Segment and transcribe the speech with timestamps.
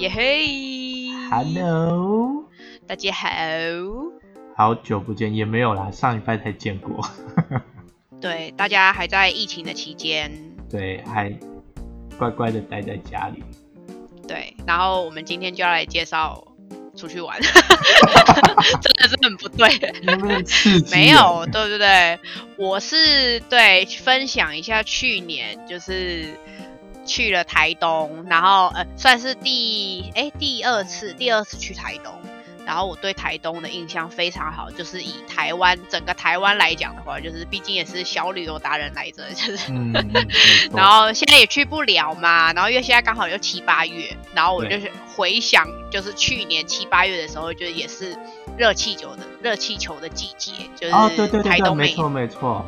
[0.00, 2.48] 耶嘿 Hello，
[2.86, 3.28] 大家好。
[4.56, 7.06] 好久不见，也没有啦，上礼拜才见过。
[8.18, 10.32] 对，大家还在疫情的期间，
[10.70, 11.30] 对，还
[12.18, 13.44] 乖乖的待在家里。
[14.26, 16.46] 对，然后我们今天就要来介绍
[16.96, 17.52] 出去玩， 真
[19.02, 19.68] 的是很不对。
[20.90, 22.18] 没有，对不对？
[22.56, 26.34] 我是对分享一下去年就是
[27.04, 32.12] 去了台东，然后呃算是第哎第二次第二次去台东，
[32.66, 39.72] 然后我对台东的印象非常好，就是以台湾整个台湾来讲的话，就是毕竟也是小旅游达人来着，就是。
[40.72, 48.16] 然后现在也去不了嘛，然后因为现在刚好又七八月，然后我就是回想，就是去年七八月的时候，就也是
[48.56, 52.64] 热气球的热气球的季节，就是哦，对对对对，台东没错没错。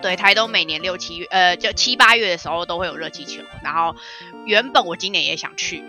[0.00, 3.42] 对，台东每年六七月，呃，就七八月的时候都会有热气球。
[3.62, 3.96] 然后
[4.44, 5.82] 原本我今年也想去，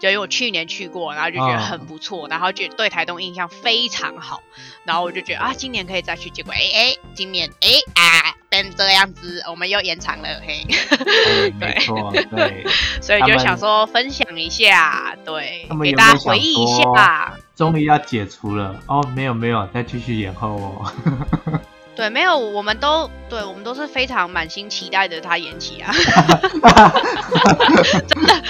[0.00, 4.42] 就因为我去年去过，然后就觉得嗯很不错，然后觉得对台东印象非常好，
[4.84, 6.30] 然后我就觉得啊，今年可以再去。
[6.30, 10.64] 结果哎哎，今年哎啊变这样子，我们又延长了，嘿，
[11.58, 12.64] 没错，对，
[13.00, 17.34] 所以就想说分享一下，对给大家回忆一下。
[17.56, 20.92] 终于要解除了哦，没有没有，再继续延后哦。
[21.96, 25.94] 对，没有，我们都对，我们都是非常满心期待着他延期啊，
[28.08, 28.42] 真的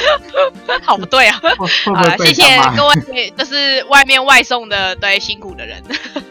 [0.83, 1.39] 好不对啊。
[1.43, 2.59] 会会不好了，会被谢谢？
[2.75, 5.83] 各位，就是外面外送的对辛苦的人。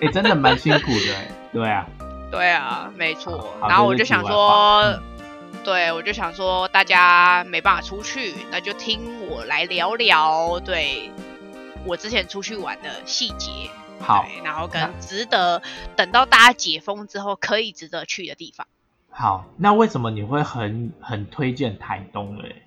[0.01, 1.31] 哎，真的蛮辛苦的哎。
[1.53, 1.85] 对啊，
[2.31, 3.55] 对啊，没错。
[3.61, 4.99] 然后我就想说，
[5.63, 11.11] 对我就想说，大家没办法出去，那就听我来聊聊对
[11.85, 13.69] 我之前出去玩的细节。
[14.03, 15.61] 好对，然后那跟值得
[15.95, 18.67] 等到大家解封之后可以值得去的地方。
[19.09, 22.63] 好，那为什么你会很很推荐台东嘞？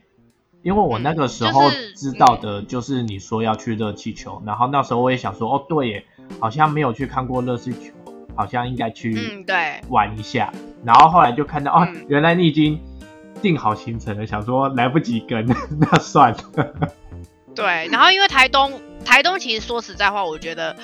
[0.62, 6.06] 因为我那个时候知道的就是你说要去热气球，然后那时候我也想说，哦，对耶，
[6.40, 7.92] 好像没有去看过热气球，
[8.34, 10.52] 好像应该去嗯，对，玩一下。
[10.84, 12.80] 然后后来就看到，哦嗯，原来你已经
[13.40, 15.46] 定好行程了，想说来不及跟，
[15.78, 16.74] 那算了。
[17.54, 20.76] 对，然后因为台东，台东其实说实在话，我觉得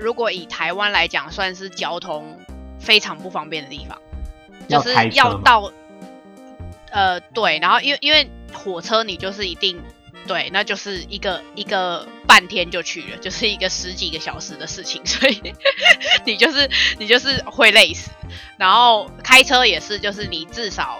[0.00, 2.38] 如果以台湾来讲，算是交通
[2.80, 3.98] 非常不方便的地方，
[4.68, 5.70] 就是要到，
[6.90, 9.80] 呃，对，然后因为因为火车你就是一定
[10.26, 15.54] 对，那就是一个一个半天就去了， 就是一个十几个小时的事情， 所以
[16.24, 16.68] 你就是
[16.98, 18.10] 你就是会累死。
[18.56, 20.98] 然后开车也是，就是你至少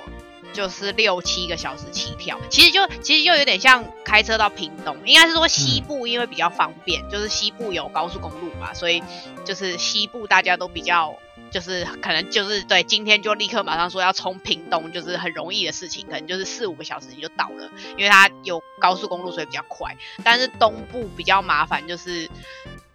[0.52, 9.02] 就是六七个小时起跳，其实就其实就有点像开车到屏东，应该是说西部因为比较方便，就是西部有高速公路嘛，所以
[9.44, 11.14] 就是西部大家都比较。
[11.50, 19.96] 就是可能就是对，今天就立刻马上说要冲屏东，就是很容易的事情，可能就是四五个小时你就到了，因为它有高速公路，所以比较快。
[20.22, 22.30] 但是东部比较麻烦，就是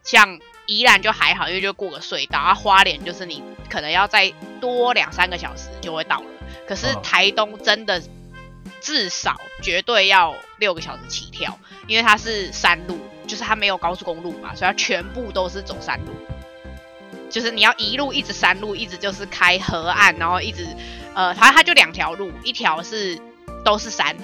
[0.05, 6.25] 像宜兰就还好，因为就过个隧道，啊花莲就是你可能要再多两三个小时就会到了。
[6.67, 8.01] 可是嗯台东真的
[8.81, 16.11] 至少绝对要六个小时起跳，因为它是山路，就是它没有高速公路嘛，所以它全部都是走山路。
[17.29, 20.65] 就是你要一路一直山路，一直就是开河岸，然后一直
[21.13, 23.19] 呃，它它就两条路，一条是
[23.63, 24.15] 都是山，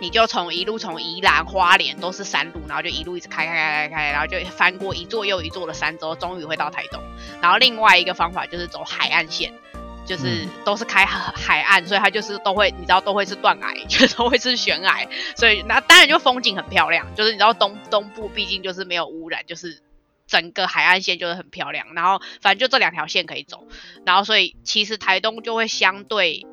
[0.00, 7.02] 你就从一路从宜兰花莲都是山路，然后就一路一直开开开开开，然后就翻过一座又一座的山之后，终于会到台东。
[7.42, 9.52] 然后另外一个方法就是走海岸线。
[10.04, 17.14] 就是都是开海海岸，所以它就是都会，你知道都会是断崖， 就是都会是悬崖，所以那当然就风景很漂亮。
[17.14, 19.80] 就是你知道东东部毕竟就是没有污染，就是
[20.26, 21.94] 整个海岸线就是很漂亮。
[21.94, 23.66] 然后反正就这两条线可以走，
[24.04, 26.46] 然后所以其实台东就会相对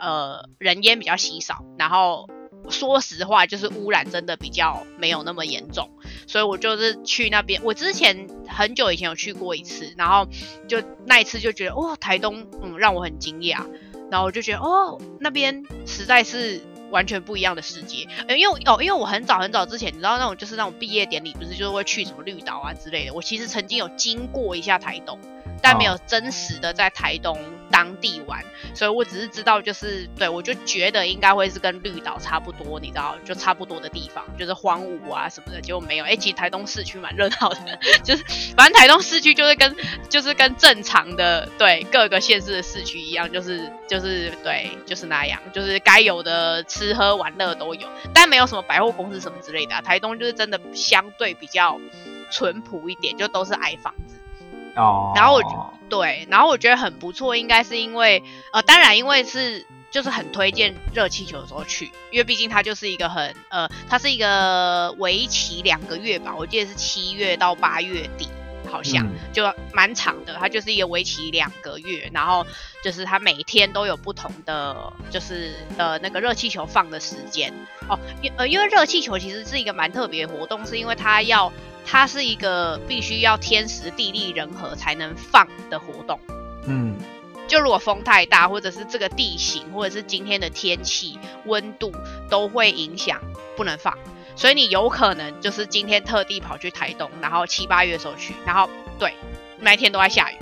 [0.00, 2.28] 呃人烟比较稀少，然后
[2.70, 5.88] 说实话就是污染真的比较没有那么严重，
[6.26, 10.26] 所以我就是去那边，我之前很久以前有去过一次，然后
[10.68, 13.64] 就那一次就觉得哦台东嗯让我很惊讶，
[14.10, 16.60] 然后我就觉得哦那边实在是。
[16.88, 23.12] 完全不一样的世界，呃因为哦，因为我很早很早之前，你知道那种就是那种毕业典礼，不是就是会去什么绿岛啊之类的。
[23.12, 25.18] 我其实曾经有经过一下台东，
[25.60, 27.36] 但没有真实的在台东
[27.70, 28.42] 当地玩，
[28.74, 36.04] 所以我只是知道就是对我就觉得应该会是跟绿岛差不多，你知道就差不多的地方，就是荒芜啊什么的，结果没有。
[36.04, 38.24] 哎、其实台东市区蛮热闹的， 就是
[38.56, 39.76] 反正台东市区就是跟
[40.08, 49.82] 就是跟正常的对各个县市的市区一样，就是就是对就是那样，就是该有的吃喝玩乐都有，但没有什么百货公司什么之类的、啊。
[49.82, 51.80] 台东就是真的相对比较
[52.30, 54.16] 淳朴一点，就都是矮房子。
[54.76, 55.48] 哦，然后我觉
[55.88, 58.22] 对，然后我觉得很不错，应该是因为
[58.52, 68.28] 呃，当然因为是就是很推荐热气球的时候去，因为毕竟它就是一个很呃，它是一个为期两个月吧，我记得是七月到八月底。
[68.66, 69.42] 好像嗯就
[69.72, 72.46] 蛮长的，它就是一个为期两个月，然后
[72.82, 77.52] 就是它每天都有不同的，就是呃那个热气球放的时间
[77.88, 77.98] 哦。
[78.22, 81.52] 因呃因为热气球其实是一个蛮特别的活动，是因为它要
[81.84, 86.18] 它是一个必须要天时地利人和才能放的活动。
[86.66, 86.96] 嗯
[87.48, 91.92] 就如果风太大，或者是这个地形，或者是今天的天气、温度
[92.28, 93.20] 都会影响
[93.56, 93.96] 不能放，
[94.36, 98.68] 所以你有可能就是今天特地跑去台东，然后七八月的时候去，然后
[98.98, 99.14] 对
[99.60, 100.36] 那一天都在下雨，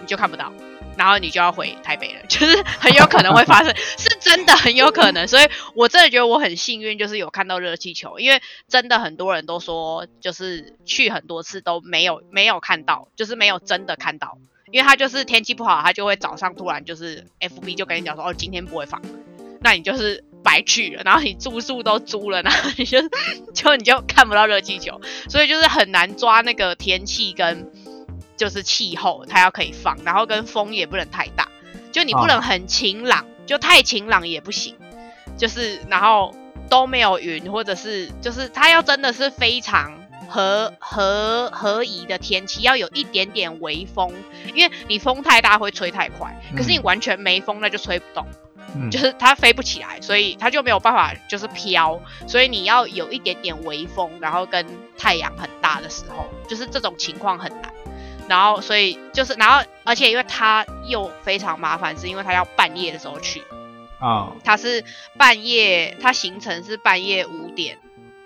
[0.00, 0.52] 你就看不到，
[0.96, 14.38] 然后你就要回台北了， 就是很有可能会发生，是真的很有可能，所以我真的觉得我很幸运，就是有看到热气球，因为真的很多人都说，就是去很多次都没有没有看到，就是没有真的看到。
[14.70, 19.00] 因为他就是天气不好，他就会早上突然就是 F B 就跟你讲说，哦，今天不会放，
[19.62, 22.98] 那你就是白去了，然后你住宿都租了，然后你就
[23.52, 24.98] 就你就看不到热气球，
[25.28, 27.70] 所以就是很难抓那个天气跟
[28.34, 31.48] 就是气候，它要可以放，然后跟风也不能太大，
[31.92, 34.74] 就你不能很晴朗，就太晴朗也不行，
[35.36, 36.34] 就是然后
[36.70, 39.98] 都没有云，或者是就是它要真的是非常。
[40.30, 44.12] 合合合宜的天气要有一点点微风，
[44.54, 48.47] 因为你风太大会吹太快，可是你嗯完全没风那就吹不动，嗯，
[48.90, 54.66] 就是它飞不起来，所以它就没有办法就是飘，所以你要有一点点微风，然后跟
[54.96, 57.72] 太阳很大的时候，就是这种情况很难。
[58.28, 63.42] 然后所以就是然后而且因为它又非常麻烦，是因为它要半夜的时候去，
[63.98, 64.84] 啊它是
[65.16, 67.78] 半夜，它行程是半夜五点，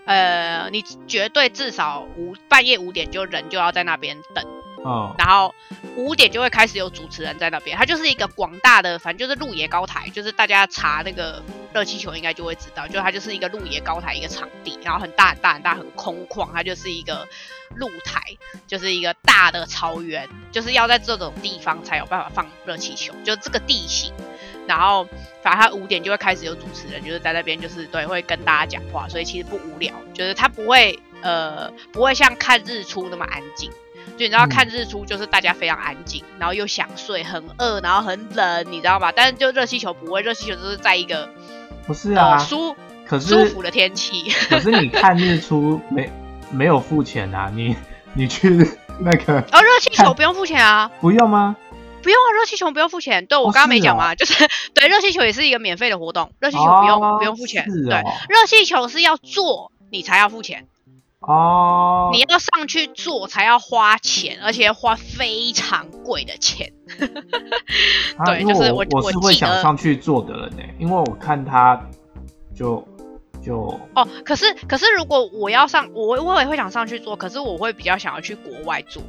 [0.05, 4.45] 呃，你绝对至少五半夜五点就人就要在那边等，
[4.85, 5.55] 哦然后
[5.97, 11.43] 五点就会开始有主持人在那边，它就是一个广大的，反正就是鹿野高台，就是大家查那个
[11.73, 17.29] 热气球应该就会知道，就它就是一个鹿野高台一个场地，然后很大很大很大很空旷，它就是一个
[17.77, 18.21] 露台，
[18.67, 24.13] 就是一个大的草原，就是要在这种地方才有办法放热气球，就这个地形。
[24.65, 25.05] 然后
[25.43, 33.71] 反正他五点就会开始有主持人，就是在那边就是对会跟大家讲话，所以其实不无聊，就是他不会呃不会像看日出那么安静。
[34.17, 39.11] 就你知道嗯看日出就是大家非常安静，然后又想睡，很饿，然后很冷，你知道吗？
[39.15, 41.29] 但是就热气球不会，热气球就是在一个
[41.87, 42.77] 不是啊呃，舒
[43.07, 44.31] 可是舒服的天气。
[44.49, 46.11] 可是你看日出没
[46.51, 47.51] 没有付钱啊？
[47.55, 47.75] 你
[48.15, 48.51] 你去
[49.01, 51.57] 那个哦，热气球不用付钱啊，不用吗？
[52.03, 53.27] 不用啊，热气球不用付钱。
[53.27, 54.35] 对我哦刚刚没讲嘛，就是
[54.75, 57.65] 对热气球也是一个免费的活动，热气球不用、哦不用付钱。
[57.71, 60.67] 是对，哦热气球是要做你才要付钱，
[61.23, 66.73] 哦，你要上去做才要花钱，而且花非常贵的钱。
[68.17, 71.81] 啊 对就是我我是会想上去做的人呢，因为我看他
[72.55, 72.87] 就
[73.41, 79.03] 就哦，可是可是如果我要上，我我也会想上去做，可是我会比较想要去国外做，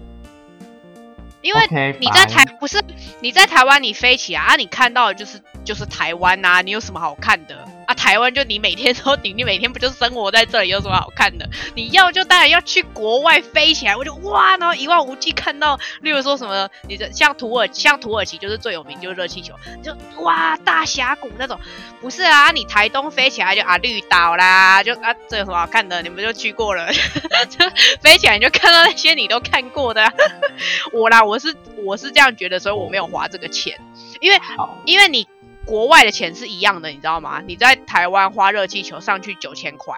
[1.41, 2.81] 因为你在台不是
[3.21, 7.93] 你在台湾你飞起来啊，你看到的就是就是台湾呐、你有什么好看的啊？
[7.93, 11.49] 台湾就你每天都你你每天不就生活在这里，有什么好看的？
[11.75, 21.59] 你要就当然要去国外飞起来，我就哇，然后一望无际看到，例如说什么，你的像土耳像土耳其就是最有名就是热气球，就哇大峡谷那种，
[22.01, 26.01] 不是啊，你台东飞起来就啊绿岛啦，就啊这有什么好看的？
[26.01, 27.65] 你们就去过了，就
[28.01, 30.11] 飞起来你就看到那些你都看过的啊、
[30.91, 33.79] 我啦，我是我是这样觉得，所以我没有花这个钱，
[34.19, 34.39] 因为
[34.85, 35.27] 因为你
[35.65, 37.41] 国外的钱是一样的，你知道吗？
[37.45, 39.95] 你在台湾花热气球上去九千块，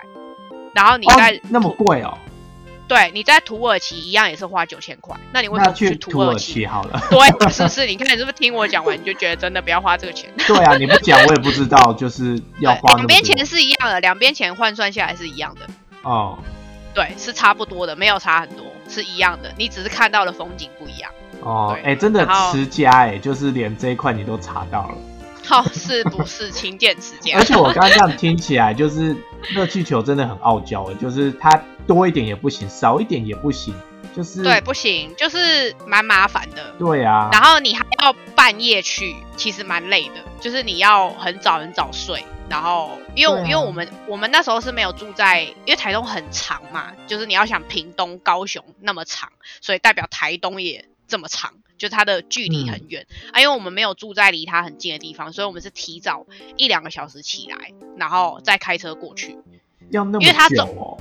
[0.73, 2.17] 然后你在、哦那么贵哦，
[2.87, 6.65] 对你在土耳其一样也是花九千块，那你为什么不去去土耳其？
[6.65, 7.01] 好了。
[7.09, 7.87] 对，是不是？
[7.87, 10.31] 你看你是不是听我讲完你就觉得真的不要花这个钱？
[10.45, 15.67] 对啊，你不讲我也不知道，就是要花两边钱是一样的，两边钱换算下来是一样的，
[16.03, 16.37] 哦
[16.93, 21.11] 对，是差不多的，没有差很多，是一样的，你只是看到的风景不一样。
[21.41, 24.95] 哦，对哎、真的持家哎，就是连这一块你都查到了。
[25.45, 27.37] 好、是不是勤俭持家？
[27.37, 29.15] 而且我刚刚这样听起来，就是
[29.49, 31.49] 热气球真的很傲娇哎，就是它
[31.87, 33.73] 多一点也不行，少一点也不行，
[34.15, 36.73] 就是对，不行，就是蛮麻烦的。
[36.79, 42.23] 对啊，然后你还要半夜去，其实蛮累的，就是你要很早很早睡。
[42.47, 53.41] 然后，因为、啊因为我们我们那时候是没有住在，因为台东很长嘛，就是你要想屏东、高雄那么长，所以代表台东也这么长，就它的距离很远、啊。
[53.41, 56.25] 因为我们没有住在离它很近的地方，所以我们是提早
[56.57, 59.37] 一两个小时起来，然后再开车过去。
[59.91, 60.97] 要那么因为它走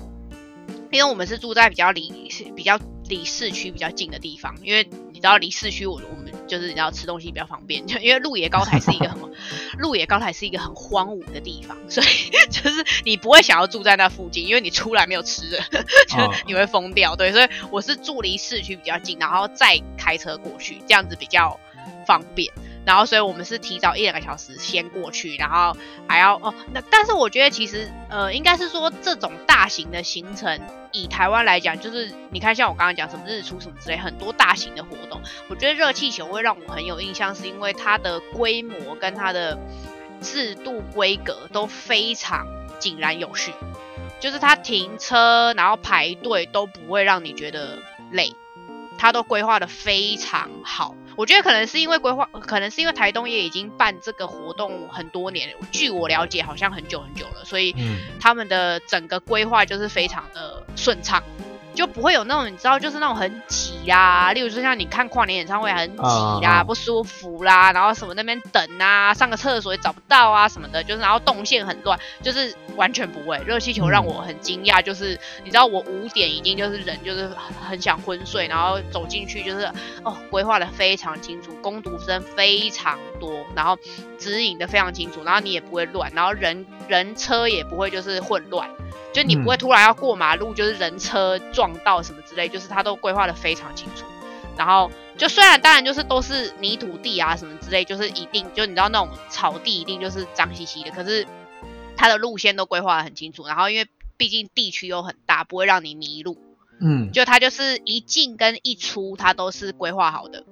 [0.90, 2.78] 因为我们是住在比较离比较
[3.09, 9.19] 离市区比较近的地方，因为你知道离市区我我们就是你要吃东西比较方便， 就因为鹿野高台是一个很
[9.79, 12.07] 鹿野高台是一个很荒芜的地方，所以
[12.51, 15.59] 就是你不会想要住在那附近，因为你出来没有吃的，
[16.09, 17.17] 就是你会疯掉。
[17.17, 21.59] 对，所以我是住离市区比较近，然后再开车过去，这样子比较
[22.07, 22.53] 方便。
[22.85, 25.76] 然后，所以我们是提早一两个小时先过去，然后
[26.07, 30.61] 还要哦，那但是我觉得其实呃，应该是说这种大型的行程，
[30.93, 39.59] 以台湾来讲，就是你看像我刚刚讲什么日出什么之类，很多大型的活动，我觉得热气球会让我很有印象，是因为它的规模跟它的
[40.21, 42.47] 制度规格都非常
[42.79, 43.53] 井然有序，
[44.21, 47.79] 就是它停车然后排队都不会让你觉得
[48.11, 48.35] 累，
[48.99, 50.95] 它都规划的非常好。
[51.16, 57.75] 我觉得可能是因为规划，可能是因为台东也已经办这个活动很多年，据我了解好像很久很久了，所以
[58.21, 61.23] 他们的整个规划就是非常的顺畅。
[61.75, 66.02] 就不会有那种你知道，就是那种很挤啦，例如说像你看跨年演唱会很挤
[66.43, 73.38] 啦，不舒服啦，然后什么那边等啊，上个厕所也找不到啊什么的，就是然后动线很乱，就是完全不会。
[73.45, 77.28] 热气球让我很惊讶，就是你知道我五点已经就是人就是
[77.69, 79.71] 很想昏睡，然后走进去就是
[80.04, 83.76] 哦规划的非常清楚，攻读生非常多，然后
[84.19, 88.71] 指引的非常清楚，然后你也不会乱，然后人人车也不会就是混乱。
[89.14, 94.04] 就你不会突然要过马路，就是人车撞到什么之类，就是他都规划的非常清楚。
[94.56, 101.26] 然后就虽然当然就是都是泥土地啊什么之类，就是一定就你知道那种草地一定就是脏兮兮的，可是
[101.97, 103.47] 它的路线都规划的很清楚。
[103.47, 106.37] 然后因为毕竟地区又很大，不会让你迷路。
[106.80, 110.44] 嗯，就它就是一进跟一出，它都是规划好的，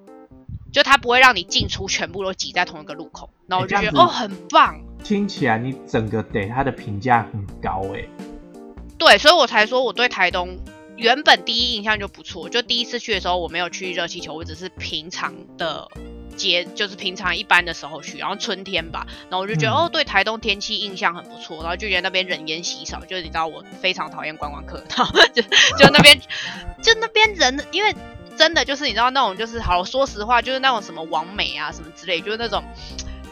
[0.72, 3.28] 就它不会让你进出全部都挤在同一个路口。
[3.48, 4.80] 然后我就觉得哦，很棒。
[5.02, 8.04] 听起来你整个给它的评价很高哎。
[9.04, 10.60] 对，所以我才说我对台东
[10.96, 12.48] 原本第一印象就不错。
[12.48, 15.88] 就第一次去的时候，我没有去热气球，我只是平常的
[16.36, 26.20] 节，就是平常一般的时候去，然后春天吧，然后我就觉得哦，对台东天气印象很不错，然后就觉得那边人烟稀少，就是你知道我非常讨厌观光客，然后就就那边
[26.80, 27.92] 就那边人，因为
[28.36, 32.62] 真的就是你知道那种就是好说实话，就是那种什么王美啊什么之类，就是那种。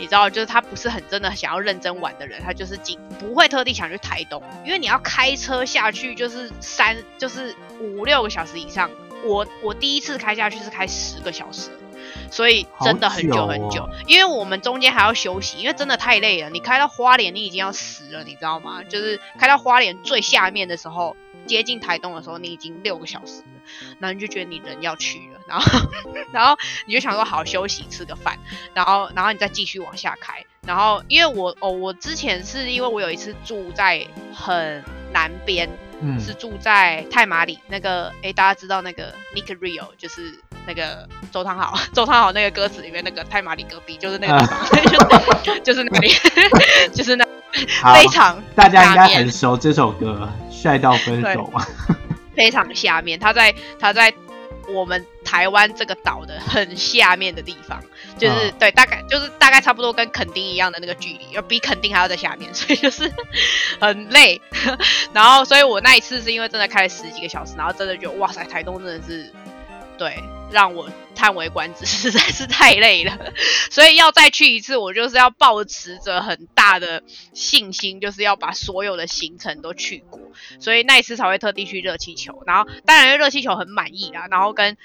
[0.00, 8.90] 你知道，就是他不是很真的想要认真玩的人，他就是仅不会特地想去台东，因为你要开车下去，就是三就是五六个小时以上。
[9.22, 11.68] 我我第一次开下去是开十个小时，
[12.30, 13.88] 所以真的很久很久。
[14.06, 16.50] 因为我们中间还要休息，因为真的太累了。
[16.50, 18.82] 你开到花莲，你已经要死了，你知道吗？
[18.84, 25.40] 就是开到花莲最下面的时候，接近台东的时候，你已经六个小时了，然后你就觉得你人要去了。
[25.46, 25.80] 然后，
[26.30, 26.56] 然后
[26.86, 28.38] 你就想说好休息吃个饭，
[28.72, 30.44] 然后，然后你再继续往下开。
[30.64, 35.68] 然后，因为我哦，我之前是因为我有一次住在很南边，
[36.02, 40.32] 嗯，是住在泰马里那个，哎，大家知道那个 Nick Rio，就是
[40.66, 46.10] 那个周汤豪， 周汤豪那个歌词里面那个泰马里隔壁，就是那个地方，就就是那里，
[46.92, 47.24] 就是那
[47.94, 51.66] 非常大家应该很熟这首歌，帅到分手啊，
[52.34, 54.12] 非常下面，他在他在。
[54.72, 57.80] 我们台湾这个岛的很下面的地方，
[58.18, 63.08] 就是对，大概就是大概差不多跟垦丁一样的那个距离，要比垦丁还要在下面， 所以就是
[63.80, 64.40] 很累。
[65.12, 69.32] 然后，所以我那一次是因为真的开了十几个小时，然后真的觉得哇塞，台东真的是。
[69.96, 70.18] 对，
[70.50, 73.18] 让我叹为观止，实在是太累了，
[73.70, 77.02] 所以要再去一次，我就是要保持着很大的
[77.34, 80.18] 信心，就是要把所有的行程都去过，
[80.58, 82.42] 所以那一次才会特地去热气球。
[82.46, 84.78] 然后当然热气球很满意啦，然后跟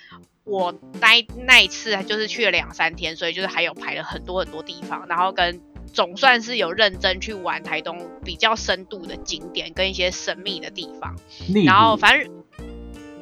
[0.46, 5.60] 我那那一次就是去了两三天，所以就是还有排了很多很多地方，然后跟
[5.92, 11.16] 总算是有认真去玩台东比较深度的景点跟一些神秘的地方，
[11.66, 12.45] 然后反正。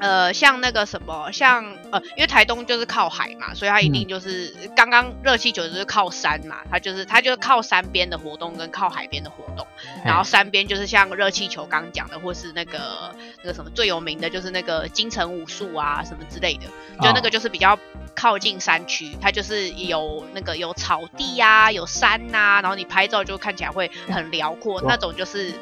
[0.03, 9.65] 呃，像那个什么，像呃，因为台东就是靠海嘛，所以它一定就是刚刚热气球就是靠山嘛，它就是它就是靠山边的活动跟靠海边的活动，
[10.03, 16.65] 然后山边就是像热气球刚讲的，或是那个那个什么最有名的就是那个京城武术啊什么之类的，
[17.01, 17.79] 就那个就是比较
[18.13, 25.53] 靠近山区，它就是有那个有草地呀，有山呐，然后你拍照就看起来会很辽阔，那种就是。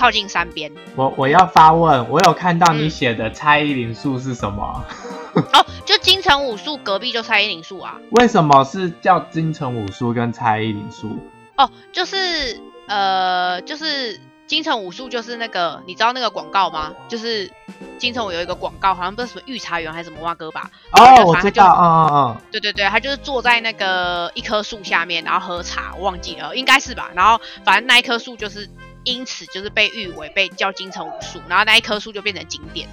[0.00, 4.82] 靠近山边，我我要发问，我有看到你写的蔡依林树是什么？
[5.52, 7.98] 哦，就金城武术隔壁就蔡依林树啊。
[8.12, 11.18] 为什么是叫金城武术跟蔡依林树？
[11.58, 16.94] 哦，就是呃，就是金城武术就是那个，你知道那个广告吗？
[17.06, 17.52] 就是
[17.98, 20.70] 金城武有一个广告，好像不是什么御茶园还是什么蛙哥吧？
[20.92, 27.10] 哦，我知道，嗯嗯嗯，对对对，他就是坐在那个一棵树下面，然后喝茶，我忘记了，应该是吧？
[27.14, 28.66] 然后反正那一棵树就是。
[29.04, 32.88] 因此就是被誉为被叫金城武树，然后那一棵树就变成景点，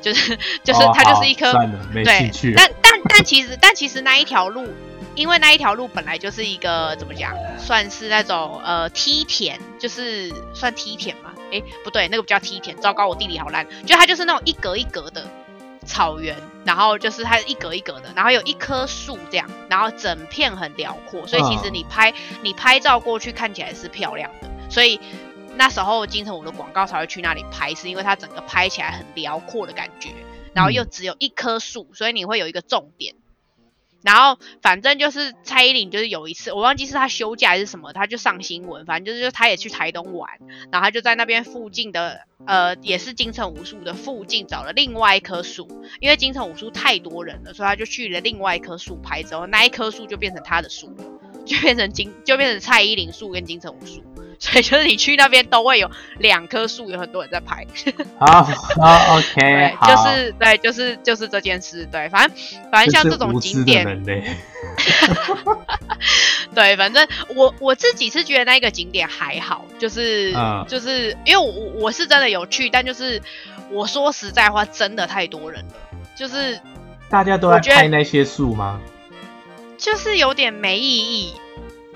[0.00, 1.52] 就是就是它就是一棵
[1.92, 4.66] 对，但但但但其实但其实那一条路，
[5.14, 11.32] 因为那一条路本来就是一个怎么讲，算是那种呃梯田，就是算梯田嘛？
[11.50, 15.26] 诶，不对，那个不叫梯田，糟糕，我地理好烂，就它就是那种一格一格的
[15.86, 24.98] 草原，然后就是它一格一格的，然后有一棵树这样，然后整片很辽阔，所以其实你拍你拍照过去看起来是漂亮的，所以。
[25.58, 30.10] 那时候金城武的广告才会去那里拍，是因为它整个拍起来很辽阔的感觉，
[30.54, 33.16] 然后又只有一棵树，所以你会有一个重点。
[34.00, 40.38] 然后反正就是蔡依林，就是有一次我忘记是她休假还是什么，她就上新闻，反正就是她也去台东玩，
[40.70, 45.66] 然后她就在那边附近的呃也是金城武树的附近找了另外一棵树，
[45.98, 51.04] 因为金城武树太多人了，所以她就去了另外一棵树拍，之后那一棵树就变成她的树了，
[51.44, 54.04] 就变成金就变成蔡依林树跟金城武树。
[54.38, 57.66] 所以就是你去那边都会有两棵树，有很多人在拍。
[58.18, 62.36] 好，好，OK，对，就是对，就是就是这件事，对，反正
[62.70, 63.84] 反正像这种景点，
[66.54, 70.32] 对，反正我我自己是觉得那个景点还好，就是
[70.68, 73.20] 就是因为我我是真的有去，但就是
[73.70, 75.74] 我说实在话，真的太多人了，
[76.16, 76.60] 就是
[77.10, 78.80] 大家都在拍那些树吗？
[79.76, 81.34] 就是有点没意义。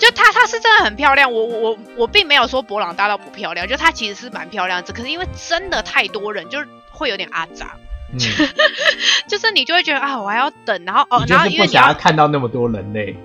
[0.02, 1.32] 就它，它是真的很漂亮。
[1.32, 4.92] 我我我并没有说博朗大道不漂亮，就它其实是蛮漂亮只。
[4.92, 7.76] 可是因为真的太多人，就是会有点阿杂。
[8.12, 8.18] 嗯，
[9.28, 13.16] 就是你就会觉得啊，我还要等，然后哦，然后因为你要看到那么多人类。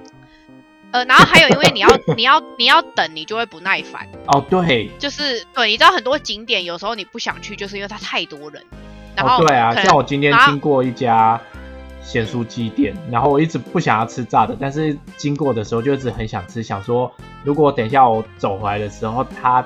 [0.92, 4.08] 呃，然后还有因为你要 你要你要等，你就会不耐烦。
[4.28, 8.64] 哦，对，就是对，你知道很多景点有时候你不想去，就是因为它太多人。
[9.16, 11.42] 然后对啊，像我今天经过一家。
[12.08, 17.12] 咸酥鸡店，然后我一直不想要吃炸的，但是经过的时候就一直很想吃，想说
[17.44, 19.62] 如果等一下我走回来的时候他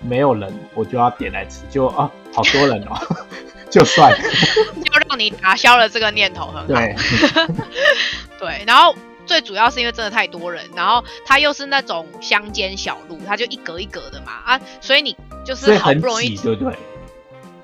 [0.00, 2.96] 没有人，我就要点来吃，就啊好多人哦，
[3.68, 6.66] 就算，就让你打消了这个念头，很好。
[6.66, 6.96] 对，
[8.40, 15.14] 对，然后最主要是因为真的太多人，然后它又是那种乡间小路，它就一格一格的嘛啊，所以你
[15.44, 16.74] 就是好不容易，对对。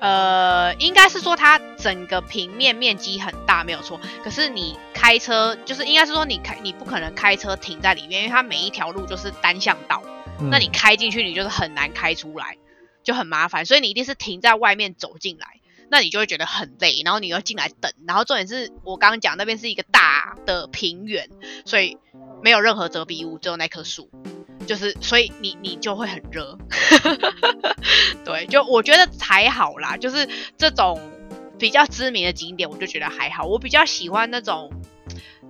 [0.01, 4.01] 呃，应该是说它整个平面面积很大，没有错。
[4.23, 10.01] 可是你开车，就是应该是说你开，你不可能开车停在里面，因为它每一条路就是单向道。
[10.49, 12.57] 那你开进去，你就是很难开出来，
[13.03, 13.63] 就很麻烦。
[13.63, 17.93] 所以你一定是停在外面走进来，那你就会觉得很累，然后你又进来等。
[18.07, 21.29] 然后重点是我刚刚讲那边是一个大的平原，
[21.63, 21.99] 所以
[22.41, 24.09] 没有任何遮蔽物，只有那棵树。
[24.67, 26.57] 就是，所以你你就会很热，
[28.23, 29.97] 对，就我觉得还好啦。
[29.97, 31.01] 就是这种
[31.59, 33.43] 比较知名的景点，我就觉得还好。
[33.43, 34.71] 我比较喜欢那种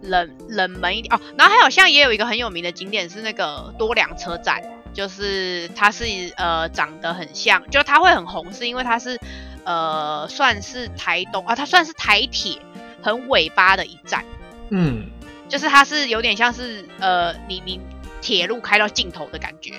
[0.02, 1.20] 冷冷门一点哦。
[1.38, 6.06] 然后还有像也有一个很有名的景点是那个多良车站，就是它是
[6.38, 9.20] 呃长得很像，就它会很红，是因为它是
[9.66, 12.58] 呃算是台东啊，它算是台铁
[13.04, 14.26] 很尾巴的一站。
[14.70, 15.10] 嗯，
[15.48, 17.80] 就是它是有点像是呃你你。
[18.22, 19.74] 铁路开到尽头的感觉，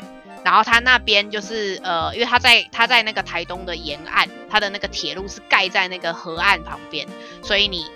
[0.45, 7.07] 然后它那边就是呃，因为它在它在那个台东的沿岸，它的那个铁路是盖在那个河岸旁边，
[7.43, 7.87] 所以你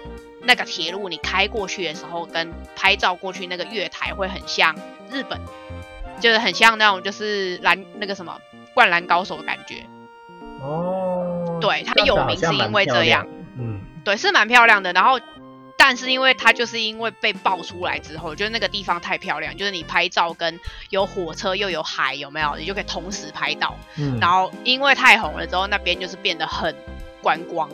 [0.42, 4.74] 那个铁路你开过去的时候，跟拍照过去那个月台会很像
[5.11, 5.40] 日本，
[6.20, 8.40] 就是很像那种就是篮那个什么
[8.72, 9.85] 灌篮高手的感觉。
[10.62, 13.26] 哦，对，它有名是因为这样，
[13.59, 15.18] 嗯，对，是蛮漂亮的，然后。
[15.88, 20.59] 但是因为它就是因为被爆出来之后，就是那个地方太漂亮，就是你拍照跟
[20.90, 22.57] 有火车又有海，有没有？
[22.57, 23.79] 你就可以同时拍到。
[23.94, 24.18] 嗯。
[24.20, 26.75] 然后因为太红了之后，那边就是变得很
[27.22, 27.70] 观光。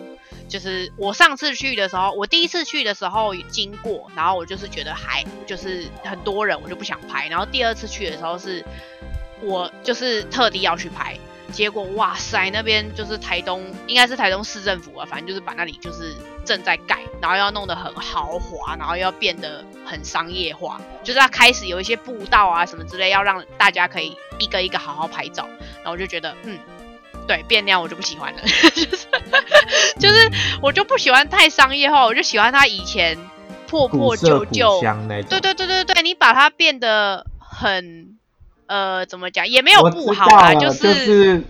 [0.47, 7.29] 就是我上次去的时候，我第一次去的时候经过，然后我就是觉得还就是很多人，我就不想拍。
[7.29, 8.63] 然后第二次去的时候是，
[9.41, 11.17] 我就是特地要去拍。
[11.51, 25.47] 结果哇塞，那边就是台东，应该是台东市政府啊，反正就是把那里就是正在盖，然后要弄得很豪华，然后要变得很商业化，就是要开始有一些步道啊什么之类，要让大家可以一个一个好好拍照。
[25.77, 26.59] 然后我就觉得，嗯，
[27.27, 28.41] 对，变那样我就不喜欢了，
[28.75, 29.07] 就是
[29.99, 33.19] 就是我就不喜欢太商业化，我就喜欢它以前
[33.67, 34.81] 破破旧旧，
[35.29, 38.19] 对对对对对，你把它变得很。
[38.69, 41.43] 呃，怎么讲也没有不好啦，就是那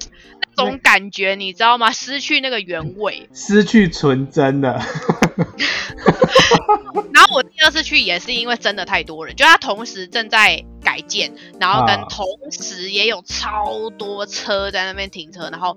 [0.56, 1.90] 种感觉，你知道吗？
[1.90, 4.80] 失去那个原味， 失去纯真的。
[7.12, 15.76] 然后我第二次去也是因为真的太多人，就它同时正在改建，然后跟同时也有超多车在那边停车，然后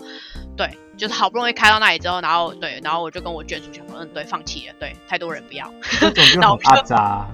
[0.58, 7.28] 对，就是好不容易开到那里之后，然后对，然后我就跟我眷属讲，嗯，对，放弃了，对，太多人不要，这种就很 阿扎。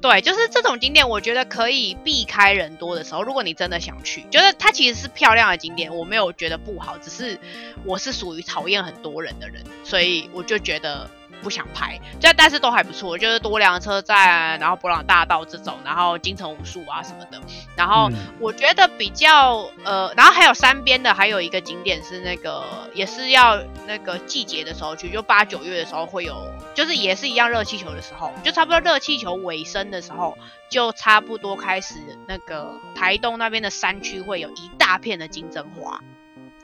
[0.00, 3.22] 对，就是这种景点，我觉得可以避开人多的时候。
[3.22, 7.38] 如果你真的想去，就是它其实是漂亮的景点，我没有觉得不好，只是
[7.84, 11.10] 我是属于讨厌很多人的人，所以我就觉得
[11.42, 17.40] 不想拍，就但是都还不错，就是多良车站，然后博朗大道这种，然后京城武术啊什么的。
[17.76, 26.34] 然后嗯我觉得比较呃，然后还有山边的，还有一个景点是那个也是要那个季节的时候去，就八九月的时候会有，
[26.74, 30.36] 就是也是一样热气球的时候，就差不多热气球尾声的时候，
[30.70, 31.94] 就差不多开始
[32.26, 36.00] 那个台东那边的山区会有一大片的金针花，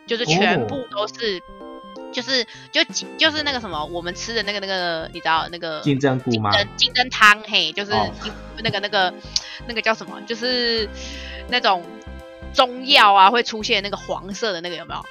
[0.07, 1.43] 就是全哦部都是。
[2.13, 2.85] 就是就
[3.17, 6.51] 就是那个什么，我们吃的那个那个，你知道那个金针菇吗？
[6.77, 7.93] 金针汤，嘿，就是
[8.63, 9.13] 那个那个
[9.67, 10.21] 那个叫什么？
[10.27, 10.89] 就是
[11.49, 11.83] 那种
[12.53, 15.03] 中药啊会出现那个黄色的那个有没有？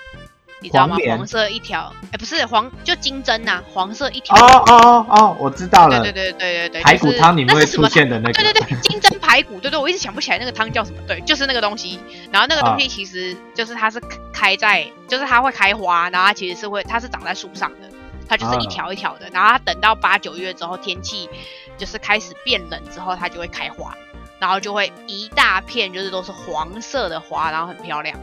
[0.62, 1.26] 你知道吗黄？
[1.26, 4.36] 色一条，哎、不是黄，就金针呐、黄色一条。
[4.36, 12.00] 哦哦哦哦，我知道了，对对对对对对，排骨汤里面是什么出现的那个，对对对，金针排骨，对对，我一直想不起来那个汤叫什么，对，就是那个东西。
[12.32, 14.00] 然后那个东啊西其实就是它是
[14.32, 17.89] 开在，就是它会开花，然后它其实是会，它是长在树上的，
[18.30, 19.28] 它就是一啊条一条的。
[19.34, 21.28] 然后它等到八九月之后，天气
[21.76, 23.95] 就是开始变冷之后，它就会开花，
[24.38, 28.15] 然后就会一大片就是都是黄色的花，然后很漂亮。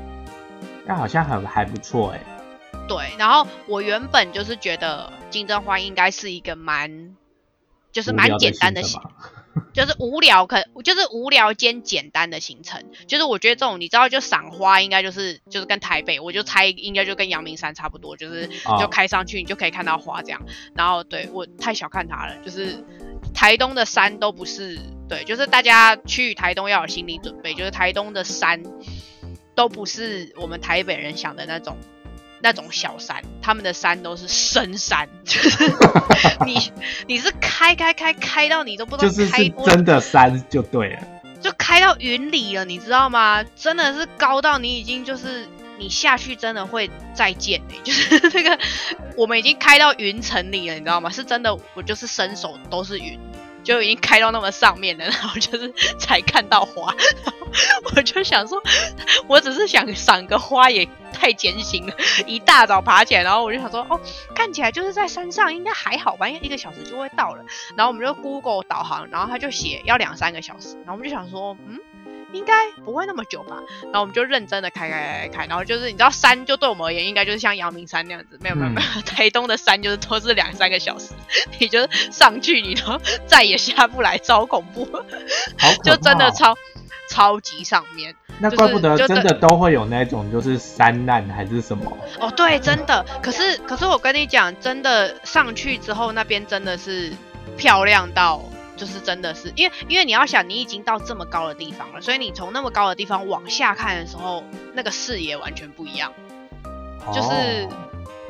[0.88, 2.20] 那好像很还不错哎。
[2.88, 7.14] 对，然后我原本就是觉得金针花应该是一个蛮，
[7.92, 9.32] 就是蛮简单的行行程吧
[9.74, 20.40] 就是无聊可就是无聊兼简单的行程，就是我觉得这种你知道就赏花应该就是就是跟台北，我就猜应该就跟阳明山差不多，就是哦就开上去你就可以看到花这样。
[20.74, 22.82] 然后对我太小看它了，就是
[23.34, 28.62] 台东的山都不是对，就是大家去台东要有心理准备，就是台东的山
[29.58, 31.76] 都不是我们台北人想的那种。
[32.40, 35.64] 那种小山，他们的山都是深山， 就是
[36.46, 36.70] 你
[37.08, 41.00] 你是开开开开到你都不知就是真的山就对了。
[41.40, 43.42] 就开到云里了，你知道吗？
[43.56, 45.48] 真的是高到你已经就是
[45.80, 48.56] 你下去真的会再见哎、 就是那个
[49.16, 51.10] 我们已经开到云层里了，你知道吗？
[51.10, 53.18] 是真的，我就是伸手都是云，
[53.68, 56.90] 就已经开到那么上面了， 然后就是才看到花，
[57.94, 58.58] 我就想说，
[59.28, 61.92] 我只是想赏个花也太艰辛了，
[62.26, 64.00] 一大早爬起来，然后我就想说，哦，
[64.34, 67.44] 看起来就是在山上，应该还好吧，因为一个小时就会到了。
[67.76, 71.78] 然后我们就 Google 导航，然后他就写要两三个小时，然后我们就想说，嗯，
[72.32, 72.52] 应该
[72.84, 73.56] 不会那么久吧？
[73.84, 81.12] 然后我们就认真的开开开开开，然后就是你知道山就对我们而言，应该就是像阳明山那样子，没有没有没有， 台东的山就是都是两三个小时，
[81.58, 84.86] 你就上去你都再也下不来，超恐怖，
[85.82, 86.54] 就真的超
[87.08, 88.14] 超级上面。
[88.40, 93.04] 那怪不得就真的都会有那种就是山难还是什么，哦，对，真的。
[93.20, 97.12] 可是，可是我跟你讲，真的上去之后，那边真的是
[97.56, 98.40] 漂亮到，
[98.78, 106.12] 就是真的是，因为因为你要想，你已经到这么高的地方了，所以你从那么高的地方往下看的时候，那个视野完全不一样。
[107.12, 107.68] 就是哦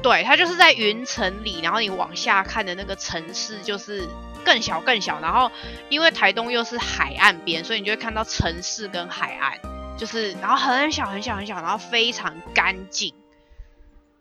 [0.02, 4.08] 对，它就是在云层里，然后你往下看的那个城市就是
[4.44, 5.50] 更小更小，然后
[5.88, 9.58] 因为台东又是海岸边，所以你就会看到城市跟海岸，
[9.98, 13.12] 就是然后很小很小很小，然后非常干净。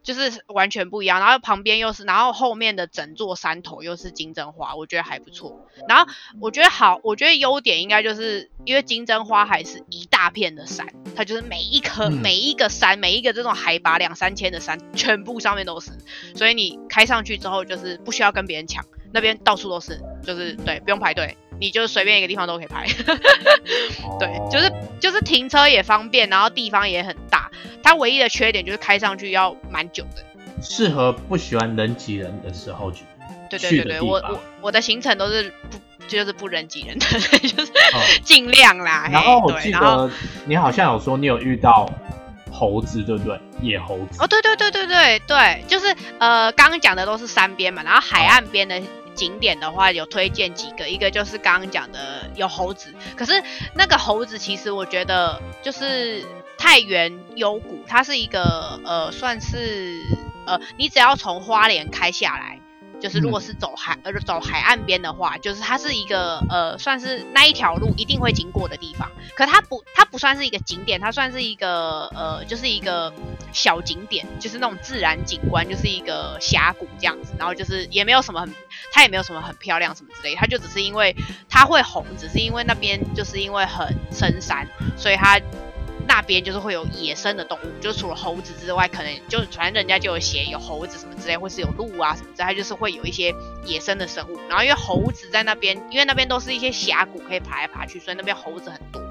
[0.08, 5.68] 就是完全不一样，然后旁边又是，然后后面的整座山头又是金针花，我觉得还不错。
[5.86, 12.22] 然后我觉得好，我觉得优点应该就是因为金针花还是一大片的山，它就是每一棵、嗯。
[12.22, 15.92] 每一个山、每一个这种海拔两三千的山，全部上面都是，
[16.36, 22.86] 所以你开上去之后就是不需要跟别人抢，那边到处都是，就是对，不用排队，你就是随便一个地方都可以拍。
[24.20, 27.52] 对就是就是停车也方便，然后地方也很大。
[27.84, 30.24] 它唯一的缺点就是开上去要蛮久的。
[30.62, 33.04] 适合不喜欢人挤人的时候去。
[33.50, 37.06] 对对去对对，我我我的行程都是不就是不人挤人的，
[37.40, 39.08] 就是哦 尽量啦。
[39.12, 40.10] 然后我记得
[40.46, 41.90] 你好像有说你有遇到
[42.52, 43.40] 猴子，对不对？
[43.62, 44.22] 野猴子。
[44.22, 48.82] 哦，对对对对对对，就是呃，刚刚讲的都是山边嘛，然后海岸边的
[49.18, 56.24] 景点的话，有推荐几个，一个就是刚刚讲的有猴子，可是那个猴子其实我觉得就是
[56.58, 60.00] 太原幽谷，它是一个呃，算是
[60.46, 62.62] 呃，你只要从花莲开下来。
[63.00, 73.14] 就是如果是走海呃走海岸边的话，就是它是一个呃算是那一条路一定会经过的地方，可它不它不算是一个景点，它算是一个呃就是一个
[73.54, 78.54] 小景点，就是那种自然景观，就是一个峡谷这样子，然后就是也没有什么很
[78.92, 81.16] 它也没有什么很漂亮什么之类，它就只是因为
[81.50, 85.40] 它会红，只是因为那边就是因为很深山，所以它。
[86.08, 93.34] 那边就是会有野生的动物，就除了猴子之外，可能就反正人家就有写有猴子什么之类，或是有鹿啊什么之类，它就是会有一些
[93.66, 94.40] 野生的生物。
[94.48, 99.02] 然后因为猴子在那边，因为那边都是一些峡谷可以爬来爬去，所以那边猴子很多。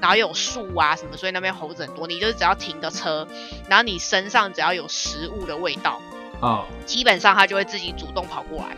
[0.00, 2.06] 然后又有树啊什么，所以那边猴子很多。
[2.06, 3.26] 你就是只要停个车，
[3.68, 6.00] 然后你身上只要有食物的味道，
[6.40, 8.76] 哦，基本上它就会自己主动跑过来。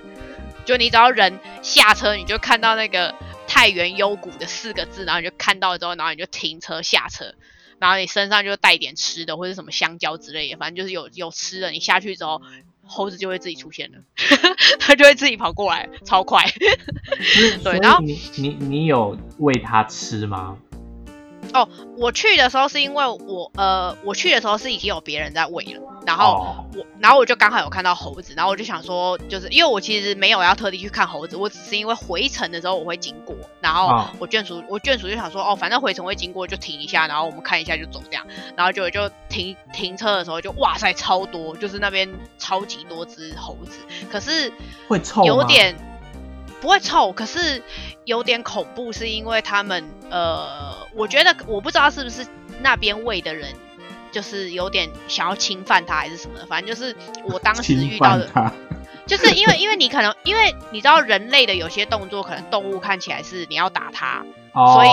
[0.64, 3.14] 就你只要人下车，你就看到那个
[3.46, 7.34] 太原幽谷的四个字，然后你就看到之后，然后你就停车下车，
[7.78, 12.40] 然后你身上就带点吃的或者什么香蕉之类的，反正就是有有吃的，你下去之后。
[12.88, 13.98] 猴子就会自己出现了，
[14.78, 16.44] 它就会自己跑过来，超快。
[17.64, 20.56] 对，然后你你你有喂它吃吗？
[21.52, 43.78] 哦，我去的时候是因为我呃，我去的时候是已经有别人在喂了，然后我然后我就刚好有看到猴子，然后我就想说，就是因为我其实没有要特地去看猴子，我只是因为回程的时候我会经过，然后我眷属我眷属就想说，哦，反正回程会经过就停一下，然后我们看一下就走这样，然后就就停停车的时候就哇塞超多，就是那边超级多只猴子，
[44.10, 44.52] 可是
[44.88, 45.76] 会臭有点。
[46.60, 47.62] 不会臭，可是
[48.04, 52.26] 有点恐怖，是因为他们呃，我觉得我不知道是不是
[52.60, 53.52] 那边喂的人，
[54.10, 58.52] 就是有点想要侵犯它还是什么的，反正就是我当时遇到的，
[59.06, 64.88] 就是因为因为你可能 因为你知道人类的有些动作，可能动物看起来是你要打它，所以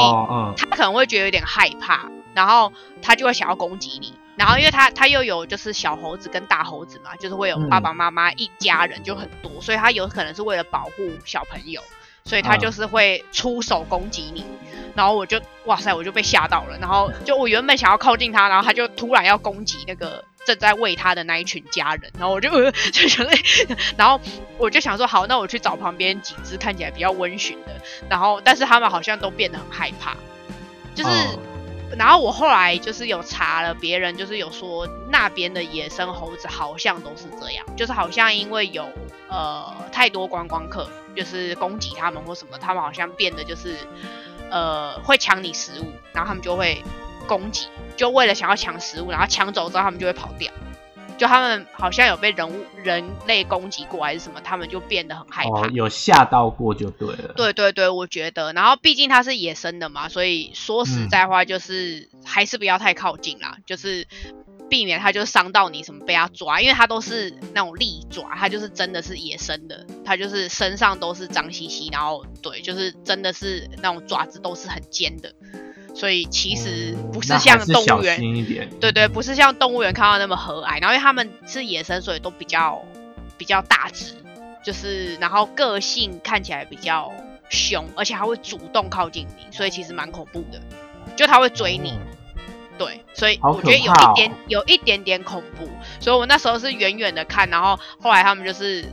[0.58, 2.72] 它可能会觉得有点害怕，然后
[3.02, 4.14] 它就会想要攻击你。
[4.36, 11.80] 然后，因为他他又有就是小猴子跟大猴子嘛，就是会有爸爸妈妈一家人就很多，所以他有可能是为了保护小朋友，
[12.26, 14.44] 所以他就是会出手攻击你。
[14.96, 16.78] 然后我就哇塞，我就被吓到了。
[16.80, 22.12] 然后就我原本想要靠近他，然后他就突然要攻击那个正在喂他的那一群家人。
[22.18, 23.26] 然后我就就想，
[23.98, 24.20] 然后
[24.58, 27.72] 我就想说，好，那我去找旁边几只看起来比较温驯的。
[28.10, 30.16] 然后，但是他们好像都变得很害怕，
[30.96, 31.10] 就是。
[31.98, 38.88] 然后我后来就是有查了，别人就是有说那边的野生猴子好像都是这样，就是好像因为有
[39.30, 43.76] 呃太多观光客，就是攻击他们或什么，他们好像变得就是
[44.50, 46.84] 呃会抢你食物，然后他们就会
[47.28, 50.52] 攻击，就为了想要抢食物，然后抢走之后他们就会跑掉。
[51.18, 55.68] 就他们好像有被人物人类攻击过还是什么，他们就变得很害怕。
[55.68, 57.34] 有吓到过就对了。
[57.36, 58.54] 对对对，我觉得。
[58.54, 64.08] 然后毕竟它是野生的嘛，所以说实在话就是还是不要太靠近啦，就是
[64.70, 75.34] 避免它就伤到你什么被它抓，因为它都是那种利爪，它就是真的是野生的，它就是身上都是脏兮兮，然后对，就是真的是那种爪子都是很尖的。
[75.94, 78.20] 所以其实不是像动物园，
[78.80, 80.82] 对对，不是像动物园看到那么和蔼。
[80.82, 82.84] 然后因为他们是野生，所以都比较
[83.38, 84.16] 比较大只，
[84.64, 87.14] 就是然后个性看起来比较
[87.50, 90.60] 凶，而且还会主动靠近你，所以其实蛮恐怖的。
[91.16, 92.00] 就他会追你，
[92.76, 95.70] 对，所以我觉得有一点有一点点恐怖。
[96.00, 98.84] 所以我那时候是远远的看，然后后来他们就是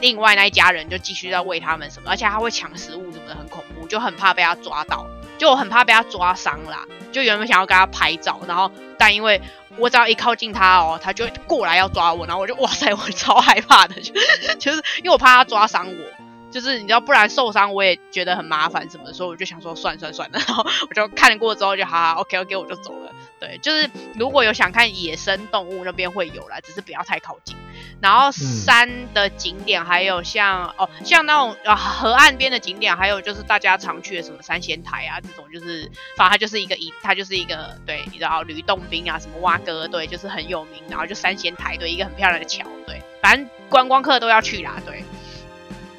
[0.00, 5.06] 另外那一家人就继续在喂他们什么，而且他会抢食物什么的，很恐怖，就很怕被他抓到。
[5.38, 9.40] 就我很怕被他抓伤啦，就原本想要跟他拍照，然后但因为
[9.78, 13.94] 我只要一靠近他哦，他就过来要抓我，然后我就哇塞，我超害怕的，
[14.58, 16.24] 就是因为我怕他抓伤我。
[16.50, 23.10] 就是你知道，不然受伤我也觉得很麻烦什么，所以我就想说算算算了，然后我就看过之后就好好 OK OK 我就走了。
[23.40, 27.56] 对，就是如果有想看野生动物那边会有啦，只是不要太靠近。
[28.04, 45.02] 然后山的景点还有像哦像那种呃河岸边的景点，还有就是大家常去的什么三仙台啊这种，就是反正它就是一个一它就是一个对，你知道吕洞宾啊什么蛙哥对，就是很有名，然后就三仙台对一个很漂亮的桥对，反正观光客都要去啦对。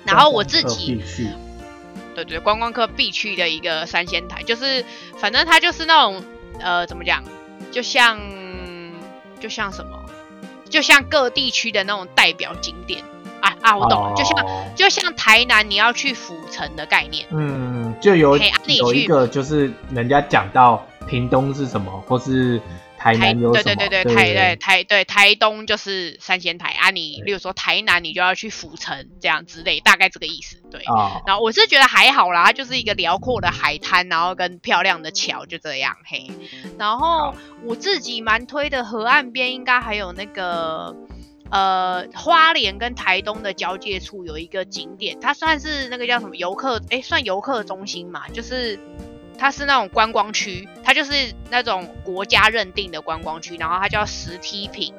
[0.06, 1.02] 然后我自己，
[2.14, 4.86] 对对，观光客必去的一个三仙台，就是
[5.18, 6.24] 反正它就是那种
[6.60, 7.24] 呃，怎么讲，
[7.72, 8.20] 就像
[9.40, 10.06] 就像什么，
[10.70, 13.04] 就像各地区的那种代表景点
[13.42, 22.62] 啊啊，我懂了，就像就像台南你要去府城的概念，嗯，就有有一个就是人家讲到屏东是什么，或是。
[23.14, 30.82] 台对对对对台对台对台东就是三仙台啊，你例如说台南你就要去府城这样之类，大概这个意思对。
[31.28, 36.32] 然后我是觉得还好啦，它就是一个辽阔的海滩，然后跟漂亮的桥就这样嘿。
[36.80, 40.96] 然后我自己蛮推的河岸边应该还有那个
[41.52, 48.80] 呃花莲跟台东的交界处有一个景点，它算是那个叫什么游客哎算游客中心嘛，就是。
[49.38, 54.94] 它是那种观光区，它就是那种国家认定的观光区，然后它叫石梯坪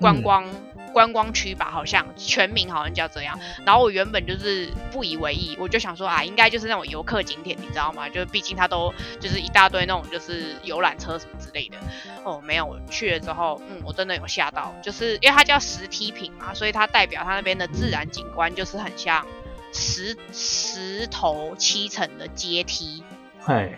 [0.00, 0.48] 观光
[0.92, 3.38] 观光区吧，好像全名好像叫这样。
[3.64, 8.08] 然后我原本就是不以为意，我就想说啊，应该就是那种游客景点，你知道吗？
[8.08, 11.78] 就是毕竟它都就是一大堆那种就是游览车什么之类的。
[12.24, 19.26] 哦，没有，我去了之后，嗯，我真的有吓到，就是因为它叫石梯坪嘛，所以它代表它那边的自然景观就是很像
[19.72, 23.02] 石石头砌成的阶梯。
[23.44, 23.76] 嘿，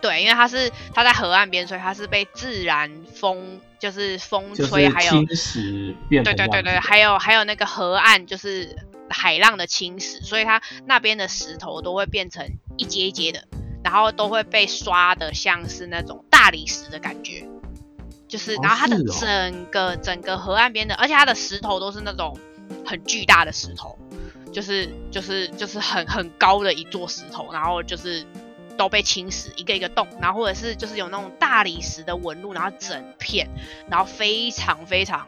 [0.00, 6.24] 对，因为它是它在河岸边，所以它是被自然风就是风吹，还有侵蚀变。
[6.24, 8.74] 对对对对，还有还有那个河岸，就是
[9.10, 12.46] 海浪的侵蚀，所以它那边的石头都会变成
[12.76, 13.46] 一阶一阶的，
[13.84, 17.46] 然后都会被刷的像是那种大理石的感觉，
[18.26, 22.38] 就是哦然后它的整个、整个河岸边的，而且它的石头都是那种
[22.86, 23.98] 很巨大的石头，
[24.52, 28.24] 就是就是就是很很高的一座石头，然后就是
[28.82, 33.48] 都被侵蚀一个一个洞，然后或者是就是有那种大理石的纹路，然后整片，
[33.88, 35.24] 然后非常非常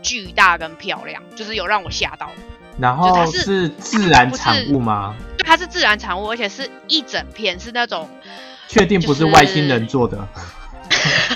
[0.00, 2.30] 巨大跟漂亮，就是有让我吓到。
[2.78, 5.14] 然后就它是是自然产物吗？
[5.36, 8.08] 对，它是自然产物，而且是一整片，是那种
[8.66, 10.26] 确定不是外星人做的？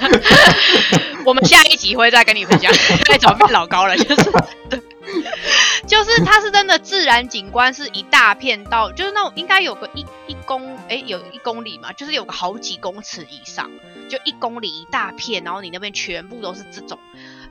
[1.26, 4.30] 我们下一集会再跟你分享，因为变老高了，就是
[4.70, 4.80] 对，
[5.86, 13.70] 就是它是真的自然景观，是一大片到，就是那种应该有个一一公，哎，有一公里嘛，就是有个好几公尺以上，
[14.08, 16.98] 就一公里一大片，然后你那边全部都是这种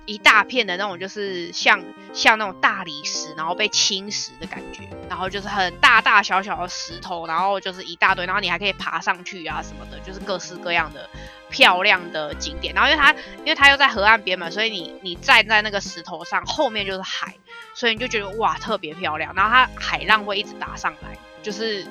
[0.06, 11.10] 一大片的那种，就是像像那种大理石，然后被侵蚀的感觉，然后就是很大大小小的石头，然后就是一大堆，然后你还可以爬上去啊什么的，就是各式各样的
[11.50, 12.74] 漂亮的景点。
[12.74, 17.36] 然后因为它因为它又在河岸边嘛，所以你你站在那个石头上，后面就是海，
[17.74, 19.34] 所以你就觉得哇特别漂亮。
[19.36, 21.86] 然后它海浪会一直打上来，就是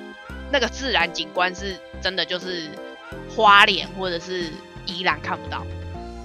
[0.51, 2.69] 那个自然景观是真的就是
[3.35, 4.51] 花莲或者是
[4.87, 5.67] 宜兰看不到。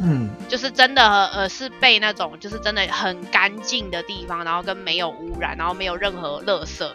[0.02, 6.90] 嗯，就是真的呃是被那种就是真的很干净的地方，然后跟没有污染，然后没有任何垃圾，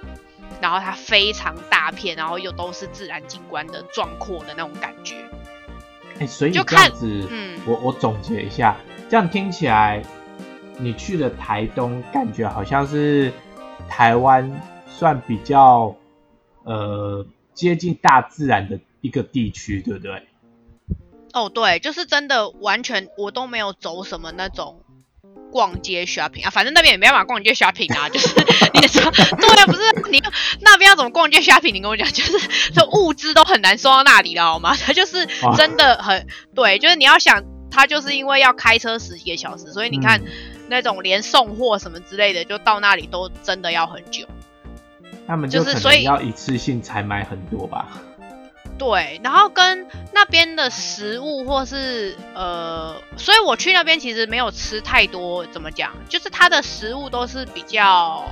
[0.61, 5.15] 然后它非常大片，然后又都是自然景观的壮阔的那种感觉。
[6.19, 8.77] 哎、所以就这样看子，嗯我我总结一下，
[9.09, 10.03] 这样听起来，
[10.79, 13.33] 你去了台东，感觉好像是
[13.89, 15.95] 台湾算比较
[16.65, 20.23] 呃接近大自然的一个地区，对不对？
[21.33, 24.83] 哦，对，就是真的完全我都没有走什么那种。
[25.51, 28.29] 逛街 shopping 啊，反正那边也没办法逛街 shopping 啊， 就是
[28.75, 30.23] 你的车，对啊，不是你
[30.61, 31.73] 那边要怎么逛街 shopping？
[31.73, 32.39] 你跟我讲，就是
[32.75, 34.77] 这物资都很难送到那里了，好吗？
[34.77, 40.27] 它 就是真的很对，就是你要想，它就是因为要开车十几个小时，所以你看、嗯
[40.69, 44.27] 那种连送货什么之类的，就到那里都真的要很久。
[45.27, 47.89] 他们就是所以能要一次性才买很多吧。
[48.79, 55.93] 对，然后跟那边的食物或是呃，所以我去那边其实没有吃太多，怎么讲？
[56.09, 58.25] 就是它的食物都是比较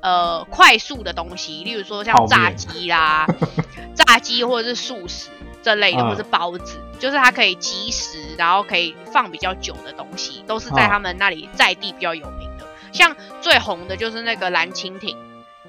[0.00, 3.24] 呃快速的东西，例如说像炸鸡啦、
[3.94, 5.28] 炸鸡或者是素食
[5.62, 12.66] 这类的，嗯或是包子，就是它可以即食，然后可以放比较久的东西，都是在嗯他们那里在地比较有名的。
[12.92, 15.16] 像最红的就是那个蓝蜻蜓，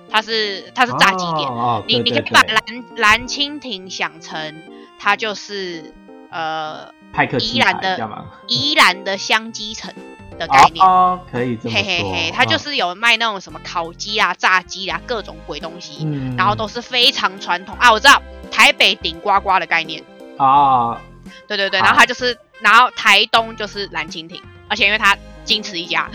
[0.10, 1.50] 它是它是炸鸡店。
[1.88, 2.64] 你你可以把蓝
[2.96, 4.64] 蓝蜻蜓想成
[4.98, 5.94] 它就是
[6.30, 8.26] 呃派克兰的？
[8.48, 9.94] 宜兰的香鸡城
[10.40, 10.84] 的概念。
[10.84, 11.84] 哦，可以这么说。
[11.84, 17.92] 嘿嘿嘿，它就嗯是有卖那种什么烤鸡啊、炸鸡啊，各种鬼东西，嗯，然后都是非常传统啊。
[17.92, 20.04] 我知道台北顶呱呱的概念，
[20.38, 21.00] 啊，
[21.48, 26.10] 对对对，然后它就是，然后台东就是蓝蜻蜓，而且因为它仅此一家，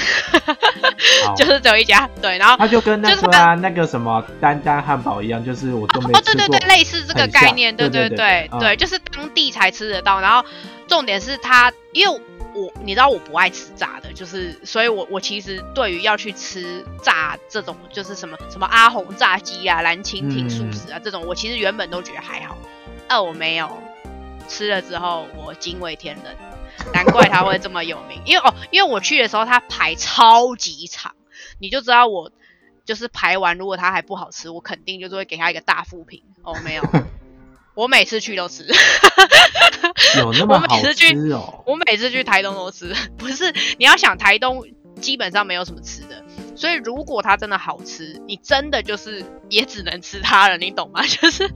[1.27, 6.35] 好 就是只有一家，对，然后它就跟那就是个啊那个什么丹丹汉堡一样，就是我都没哦，吃过。
[6.35, 10.21] 对对对，类似这个概念，对对对对就是当地才吃得到。
[10.21, 10.45] 然后
[10.87, 12.21] 重点是它，因为
[12.55, 22.57] 我你知道我不爱吃炸的，就是所以我我其实对于要去吃炸这种，就是什么什么阿红炸鸡啊、蓝蜻蜓嗯素食啊这种，我其实原本都觉得还好，
[23.09, 23.83] 啊我没有
[24.49, 26.37] 吃了之后我惊为天人，
[26.93, 28.21] 难怪他会这么有名。
[28.25, 31.14] 因为哦，因为我去的时候他排超级长，
[31.59, 32.31] 你就知道我。
[32.87, 36.23] 就是排完，如果它还不好吃，我肯定就是会给他一个大负评。
[36.43, 36.83] 哦，没有，
[37.73, 38.71] 我每次去都吃，
[40.19, 41.63] 有那么我每好次去吃哦。
[41.67, 42.95] 我每次去台东都吃。
[43.17, 44.65] 不是，你要想台东
[45.01, 46.25] 基本上没有什么吃的，
[46.57, 51.03] 所以如果它真的好吃，你真的就是也只能吃它了，你懂吗？
[51.07, 51.49] 就是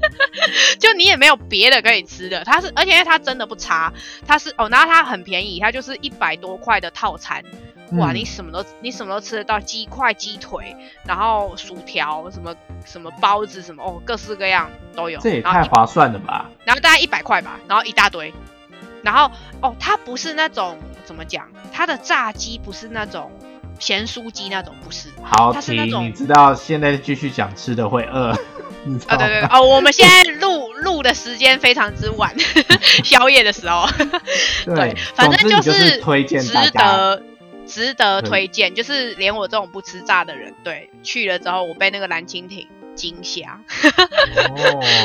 [0.78, 2.44] 就你也没有别的可以吃的。
[2.44, 3.92] 它是，而且它真的不差，
[4.26, 7.44] 它是哦，然后它很便宜，它就是一百多块的套餐。
[7.92, 15.18] 哇，嗯你什么都你什么都吃得到，鸡块、鸡腿，然后薯条，什么什么包子，什么哦，各式各样都有。
[15.20, 16.50] 这也太划算了吧？
[16.64, 18.32] 然后大概一百块吧，然后一大堆，
[19.02, 19.30] 然后
[19.62, 23.30] 哦，它不是那种怎么讲，它的炸鸡不是那种
[23.78, 28.30] 咸酥鸡那种，不是好，停，它是那种你知道现在继续讲吃的会饿，
[29.08, 32.34] 啊，对对对，哦，我们现在录录的时间非常之晚，
[33.02, 33.86] 宵夜的时候，
[34.74, 36.70] 对，反正就是推荐值大家。
[36.92, 37.22] 得
[37.68, 42.66] 值得推荐，就是连我这种不吃炸的人，对，去了之后我被那个蓝蜻蜓
[42.96, 43.60] 惊吓。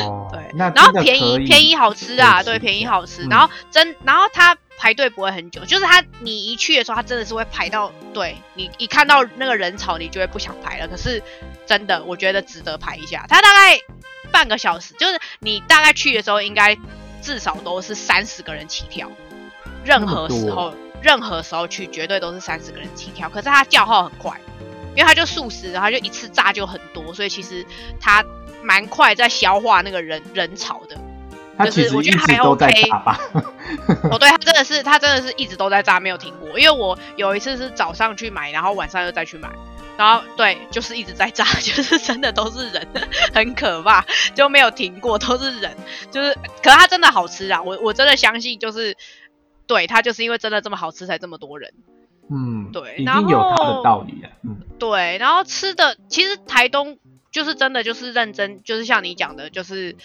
[0.04, 3.24] 哦，对，那然后便宜便宜好吃啊，对，便宜好吃。
[3.24, 10.88] 嗯然后真，然后它排队不会很久，就是它你一去的时候，它真的是会排到，对你一看到那个人潮，你就会不想排了。
[10.88, 11.22] 可是
[11.66, 13.24] 真的，我觉得值得排一下。
[13.28, 13.78] 它大概
[14.32, 16.76] 半个小时，就是你大概去的时候，应该
[17.22, 19.10] 至少都是三十个人起跳。
[19.84, 20.74] 任何时候，
[21.04, 23.28] 任何时候去，绝对都是三十个人起跳。
[23.28, 24.40] 可是他叫号很快，
[24.96, 27.64] 因为他就素食，然后就一次炸就很多，所以其实
[28.00, 28.24] 他
[28.62, 30.96] 蛮快在消化那个人人潮的。
[31.56, 33.20] 他其实一直都在炸吧？
[34.10, 36.58] 哦，对，他真的是，他真的是一直都在炸，没有停过。
[36.58, 39.48] 因为我有一次是早上去买，然后晚上又再去买，
[39.96, 42.84] 然后对，就是一直在炸， 就是真的都是人，
[43.32, 45.76] 很可怕，就没有停过，都是人，
[46.10, 47.62] 就是，可是它真的好吃啊！
[47.62, 48.96] 我我真的相信，就是
[49.66, 51.72] 对它就是因为真的这么好吃，才这么多人。
[52.30, 54.30] 嗯，对，然后有它的道理啊。
[54.42, 56.98] 嗯，对，然后吃的其实台东。
[57.34, 59.96] 就是真的，就是认真，就是像你讲的，就是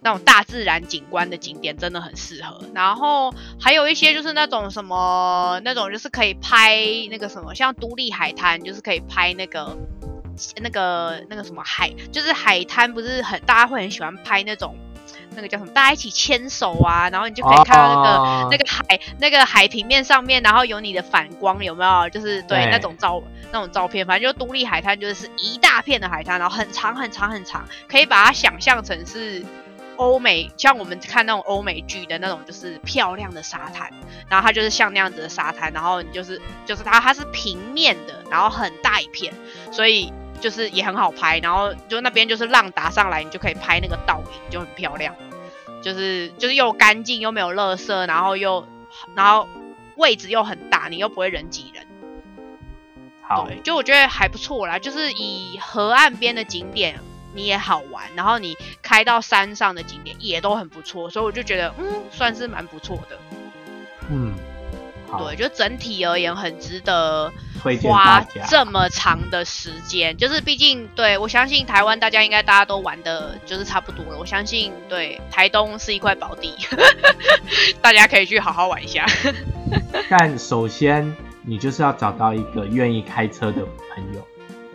[0.00, 2.60] 那种大自然景观的景点，真的很适合。
[2.72, 6.78] 然后还有一些就是那种什么，那种就是可以拍
[7.10, 9.76] 那个什么，像独立海滩，就是可以拍那个
[10.62, 14.76] 那个那个什么海，就是海滩不是很大家会很喜欢拍那种。
[15.38, 15.70] 那个叫什么？
[15.72, 22.10] 大家一起牵手啊，然后你就可以看到那个那个海那个海平面上面，然后有你的反光，有没有？
[22.10, 23.22] 就是对那种照
[23.52, 29.44] 那种照片，反正就独立海滩，就是一大片的海滩，然后很长很长很长，可以把它想象成是
[29.94, 33.88] 欧美，像我们看那种欧美剧的那种，就是漂亮的沙滩，
[34.28, 39.32] 然后它就是像那样子的沙滩，然后你就是就是它它是平面的，然后很大一片，
[39.70, 40.12] 所以。
[40.40, 45.12] 就是也很好拍，然后就那边就是浪打上来，你就可以拍那个倒影，就很漂亮。
[45.82, 48.66] 就是就是又干净又没有垃圾，然后又
[49.14, 49.48] 然后
[49.96, 51.86] 位置又很大，你又不会人挤人。
[53.22, 54.78] 好，对，就我觉得还不错啦。
[54.78, 57.00] 就是以河岸边的景点
[57.34, 63.18] 你也好玩，然后你开到山上的景点也都很不错，所以我就觉得嗯，算是蛮不错的。
[64.10, 64.34] 嗯。
[65.16, 67.32] 对，就整体而言很值得
[67.82, 76.54] 花这么长的时间，就是毕竟对我相信台湾大家应该大家都玩的就是差不多了，我相信对台东是一块宝地，
[77.80, 79.06] 大家可以去好好玩一下。
[80.10, 83.62] 但首先你就是要找到一个愿意开车的
[83.94, 84.26] 朋友，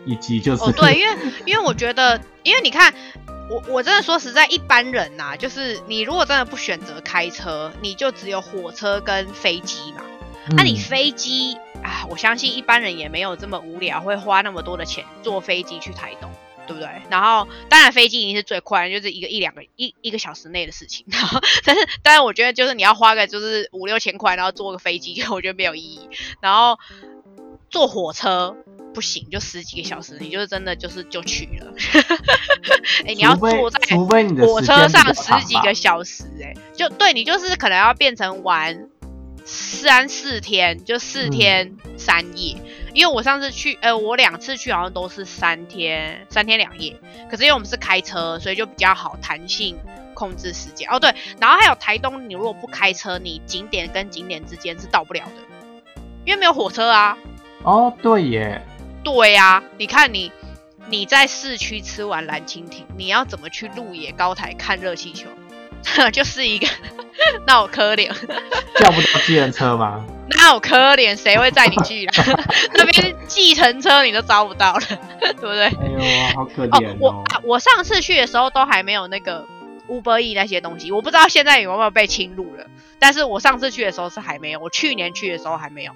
[0.04, 1.16] 以及就是对，因为
[1.46, 2.92] 因为我觉得，因为你看
[3.48, 10.02] 我我真的说实在，一般人呐，就是你如果真的不选择开车，你就只有火车跟飞机嘛。
[10.50, 16.30] 那你飞机啊，我相信一般人也没有这么无聊，会花那么多的钱坐飞机去台东，
[16.66, 16.88] 对不对？
[17.08, 21.06] 然后当然飞机已经是最快，就是一个一两个一一个小时内的事情。
[21.08, 26.08] 然后，但是当然我觉得就是你要花个就是五六千块，然后坐个飞机，我觉得没有意义。
[26.40, 26.78] 然后
[27.70, 28.56] 坐火车
[28.92, 31.72] 不行，就十几个小时，你就是真的就是就去了。
[33.06, 33.96] 哎，你要坐在
[34.46, 38.88] 火车上十几个小时，哎，就对你就是可能要变成玩。
[39.44, 42.56] 三四天就四天三夜，
[42.94, 46.96] 因为我上次去，呃，我两次去好像都是三天三天两夜。
[47.30, 49.76] 可是因为我们是开车，所以就比较好弹性
[50.14, 50.88] 控制时间。
[50.90, 57.18] 哦，对，然后还有台东，你如果不开车，你景点跟景点之间是到不了的，因为没有火车啊。
[57.62, 58.62] 哦，对耶。
[59.02, 60.32] 对呀，你看你
[60.88, 65.28] 你在市区吃完蓝蜻蜓，你要怎么去鹿野高台看热气球？
[66.12, 66.66] 就是一个，
[67.46, 68.08] 那我可怜，
[68.78, 70.04] 叫不到计程车吗？
[70.40, 72.24] 那我可怜，谁会载你去啊？
[72.74, 74.80] 那边计程车你都招不到了，
[75.20, 75.64] 对不对？
[75.66, 76.96] 哎呦，好可怜哦！
[77.00, 79.46] 我啊我上次去的时候都还没有那个
[79.88, 82.66] Uber E 那些东西，我不知道现在有没有被侵入了。
[82.98, 85.92] 但是我上次去的时候是还没有，我去年去的时候还没有。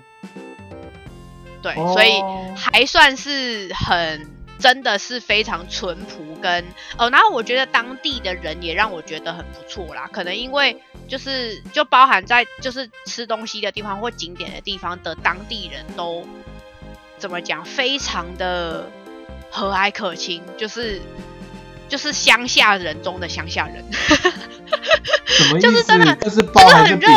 [1.62, 2.22] 对，所以
[2.56, 4.37] 还算是很。
[4.58, 6.64] 真的是非常淳朴，跟
[6.96, 10.08] 哦，然后我觉得当地的人也让我觉得很不错啦。
[10.12, 16.26] 可能因为就是就包含在就是吃东西的地方或景点的地方的当地人都
[17.16, 18.90] 怎么讲，非常的
[19.50, 21.00] 和蔼可亲，就是
[21.88, 23.84] 就是乡下人中的乡下人。
[25.60, 27.08] 就是真的，就是很热，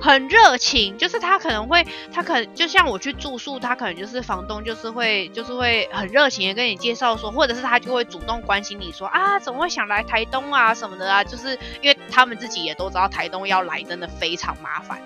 [0.00, 0.96] 很热情。
[0.98, 11.24] 就是他可能会，他可能就像我去住宿，他可能就是房东，就是会，就是会很热情的跟你介绍说，或者是他就会主动关心你说啊，怎么会想来台东啊什么的啊？
[11.24, 15.00] 就是因为他们自己也都知道台东要来真的非常麻烦，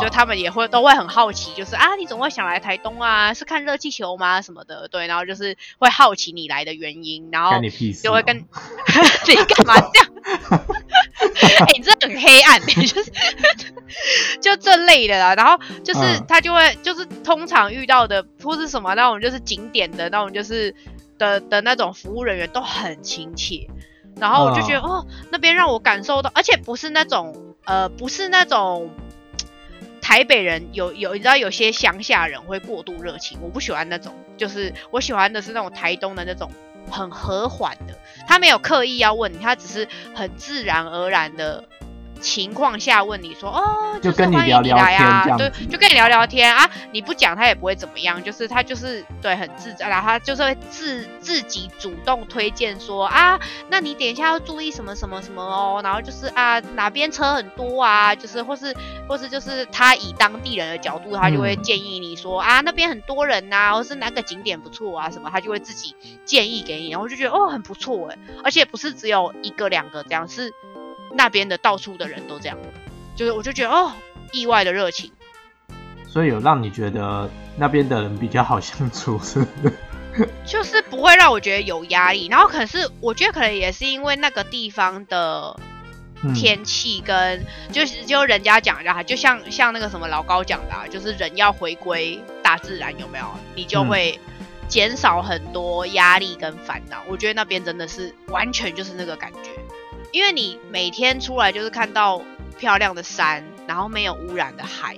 [0.00, 3.34] 就他们也会都会很好奇，就是啊，你怎么会想来台东啊？
[3.34, 4.40] 是看热气球吗？
[4.42, 4.88] 什么的？
[4.88, 7.52] 对，然后就是会好奇你来的原因，然后
[8.02, 8.36] 就会跟
[9.26, 10.10] 你干嘛这样？
[11.60, 13.12] 哎，你这很黑暗， 就是
[14.40, 15.34] 就这类的啦。
[15.34, 20.74] 然后就是他就会就是通常遇到的或是什么那种就是景点的那种就是
[21.18, 23.66] 的的那种服务人员都很亲切。
[24.16, 28.90] 然后我就觉得哦，那边让我感受到，而且不是那种呃不是那种。
[30.02, 36.50] 台北人有有，你知道有些乡下人会过度热情，我不喜欢那种，就是我喜欢的是那种台东的那种
[36.90, 37.94] 很和缓的，
[38.26, 41.64] 他没有刻意要问你，他只是很自然而然的。
[42.20, 58.74] 情况下问你说哦，就是跟你聊聊来啊，天这对就跟你聊聊天啊，你不讲他也不会怎么样，就是他就是对很自在，然后他就是会自自己主动推荐说啊，那你等一下要注意什么什么什么哦，然后就是啊哪边车很多啊，就是或是
[59.08, 61.62] 或是就是他以当地人的角度，他就会嗯。
[61.62, 65.94] 建议你说、啊那边很多人呐、或是哪个景点不错啊什么，他就会自己
[66.24, 70.52] 建议给你，然后就觉得哦很不错哎，而且不是只有一个两个这样，是
[71.12, 72.56] 那边的到处的人都这样，
[73.16, 73.92] 就是我就觉得哦
[74.32, 75.12] 意外的热情。
[76.06, 79.74] 所以有让你觉得那边的人比较好相处，是不是？
[80.44, 85.56] 就是不会让我觉得有压力，然后可是我觉得可能也是因为那个地方的
[86.24, 93.24] 嗯天气跟、就是就人家讲的啊，就像像那个什么老高讲的、啊，就是人要回归大自然，有没有？
[93.54, 94.18] 你就嗯会
[94.66, 97.04] 减少很多压力跟烦恼。
[97.06, 99.50] 我觉得那边真的是完全就是那个感觉，
[100.12, 102.20] 因为你每天出来就是看到
[102.58, 104.96] 漂亮的山，然后没有污染的海，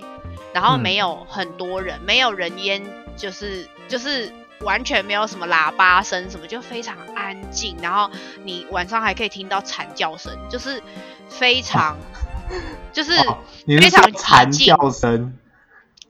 [0.53, 2.83] 然后嗯没有很多人，没有人烟，
[3.15, 7.75] 就是就是完全没有什么喇叭声什么，就非常安静。
[7.81, 8.09] 然后
[8.43, 10.81] 你晚上还可以听到惨叫声，就是
[11.29, 11.97] 非常，
[12.91, 15.37] 就是哦你是非常说惨叫声？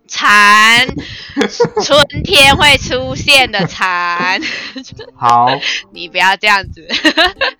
[0.06, 0.86] 蝉，
[1.82, 4.40] 春天会出现的蝉。
[5.16, 5.50] 好，
[5.92, 6.88] 你不要这样子，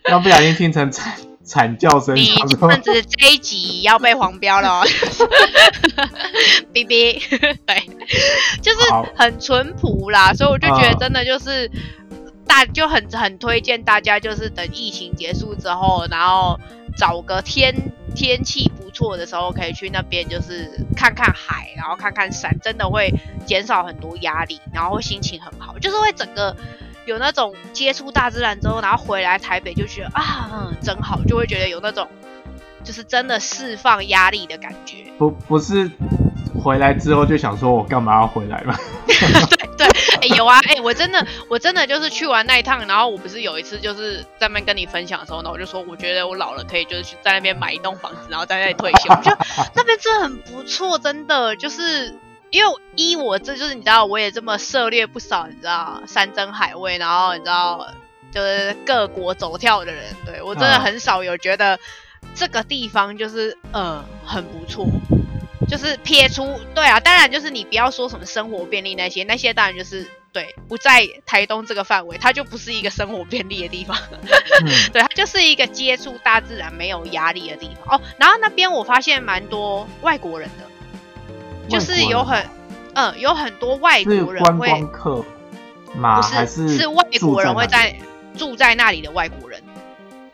[0.10, 4.84] 要不小心听成惨惨叫声，你想说这样子这一集要被黄标了哦。
[6.74, 7.20] 哔哔，
[7.66, 7.90] 对，
[8.62, 8.80] 就是
[9.16, 11.70] 很淳朴啦，所以我就觉得嗯真的就是。
[12.46, 16.60] 大就很很推荐大家，就是等疫情结束之后，然后
[16.98, 17.74] 找个天
[18.14, 23.14] 天气不错的时候，可以去那边，就是看看海，然后看看山，真的会
[23.46, 26.54] 减少很多压力，然后心情很好，就是会整个
[27.06, 32.08] 有那种接触大自然之后，然后回来台北就觉得啊，嗯，真好，就会觉得有那种
[32.84, 34.98] 就是真的释放压力的感觉。
[35.18, 35.90] 不不是
[36.64, 38.76] 回来之后就想说我干嘛要回来嘛？
[39.76, 39.88] 对，
[40.22, 49.10] 哎、有啊，哎、我真的，我真的就是去完那一趟，然后我不是有一次就是在那边跟你分享的时候，呢我就说，我觉得我老了可以就是去在那边买一栋房子，然后在那里退休。
[49.10, 49.38] 我觉得
[49.76, 52.16] 那边真的很不错，真的就是
[52.54, 57.88] 因为依我这就是你知道，我也这么涉猎不少，你知道山珍海味，然后你知道
[58.32, 61.80] 就是各国走跳的人，对我真的嗯很少有觉得
[62.36, 64.88] 这个地方就是呃很不错。
[65.68, 78.02] 就是撇出对啊，当然就是你不要说什么生活便利那些，那些当然就是对不在台东这个范围，它就不是一个生活便利的地方， 嗯对，它就是一个接触大自然没有压力的地方哦。
[78.20, 80.66] 然后那边我发现蛮多外国人的，
[81.70, 82.44] 就是有很
[82.96, 85.26] 嗯有很多外国人会光客
[85.96, 86.22] 吗？
[86.22, 87.96] 不还是是外国人会在
[88.38, 89.62] 住在那里的外国人，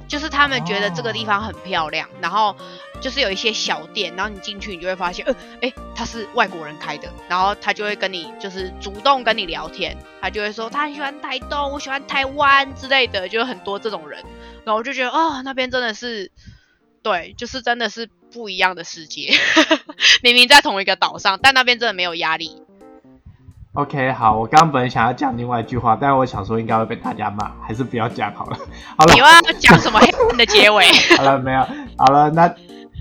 [0.07, 1.25] 就是他们觉得这个地哦。
[1.27, 2.55] 方很漂亮，然后
[3.01, 14.19] 就是有一些小店，然后你进去你就会发现，呃，哎，他是外国人开的，然后他就会跟你就是主动跟你聊天，他就会说他很喜欢台东，我喜欢台湾之类的，就很多这种人，
[14.65, 16.31] 然后我就觉得哦，那边真的是，
[17.03, 19.31] 对，就是真的是不一样的世界，
[20.23, 22.61] 明明在同一个岛上，但那边真的没有压力。
[23.73, 28.57] OK，好，我刚刚本来想要讲另外一句话，但是我想说应该会被大家骂，还是不要讲好了。
[28.97, 30.85] 好了你，又要讲什么黑暗的结尾？
[31.15, 31.61] 好了，没有，
[31.95, 32.53] 好了，那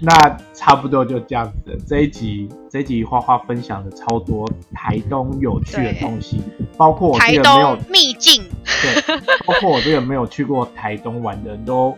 [0.02, 1.76] 那差不多就这样子。
[1.88, 6.40] 这一集这一集花花分享了超多台东有趣的东西，
[6.76, 8.44] 包括我台这个没有东秘境。
[8.82, 9.16] 对，
[9.46, 11.96] 包括我这个没有去过台东玩的人都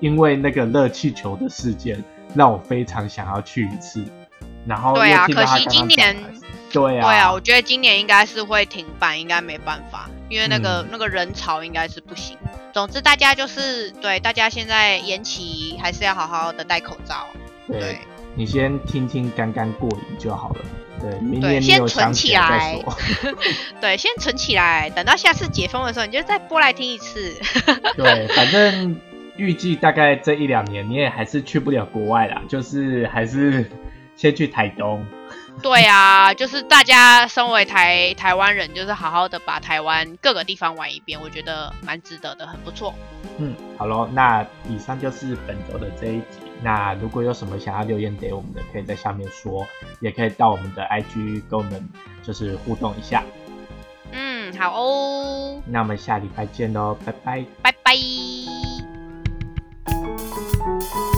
[0.00, 2.04] 因为那个热气球的事件，
[2.34, 4.04] 让我非常想要去一次。
[4.66, 6.16] 然后对啊可惜今年
[6.72, 12.38] 对啊，对啊，我觉得今年应该是会停办，应该没办法，因为那个、嗯那个人潮应该是不行。
[12.72, 17.26] 总之，大家就是对大家现在延期还是要好好的戴口罩。
[17.66, 17.98] 对对
[18.34, 20.60] 你先听听刚刚过瘾就好了。
[21.00, 22.96] 对，明年先存起想起来再说。
[23.80, 27.34] 对，先存起来，等到下次解封的时候，你就再播来听一次。
[27.96, 28.96] 对，反正
[29.36, 33.70] 预计大概这一两年你也还是去不了国外啦，就是还是
[34.16, 35.04] 先去台东。
[35.62, 42.94] 对啊，就是大家身为台台湾人，就是好好的把台湾各个地方玩一遍，我觉得蛮值得的，很不错。
[43.38, 46.40] 嗯，好咯，那以上就是本周的这一集。
[46.62, 49.66] 那如果有什么想要留言给我们的，可以在下面说，
[50.00, 51.86] 也可以到我们的 IG 跟我们
[52.22, 53.22] 就是互动一下。
[54.12, 57.44] 嗯，好哦，那我们下礼拜见喽，拜拜。
[57.60, 59.01] 拜拜。
[59.92, 61.11] Thank you.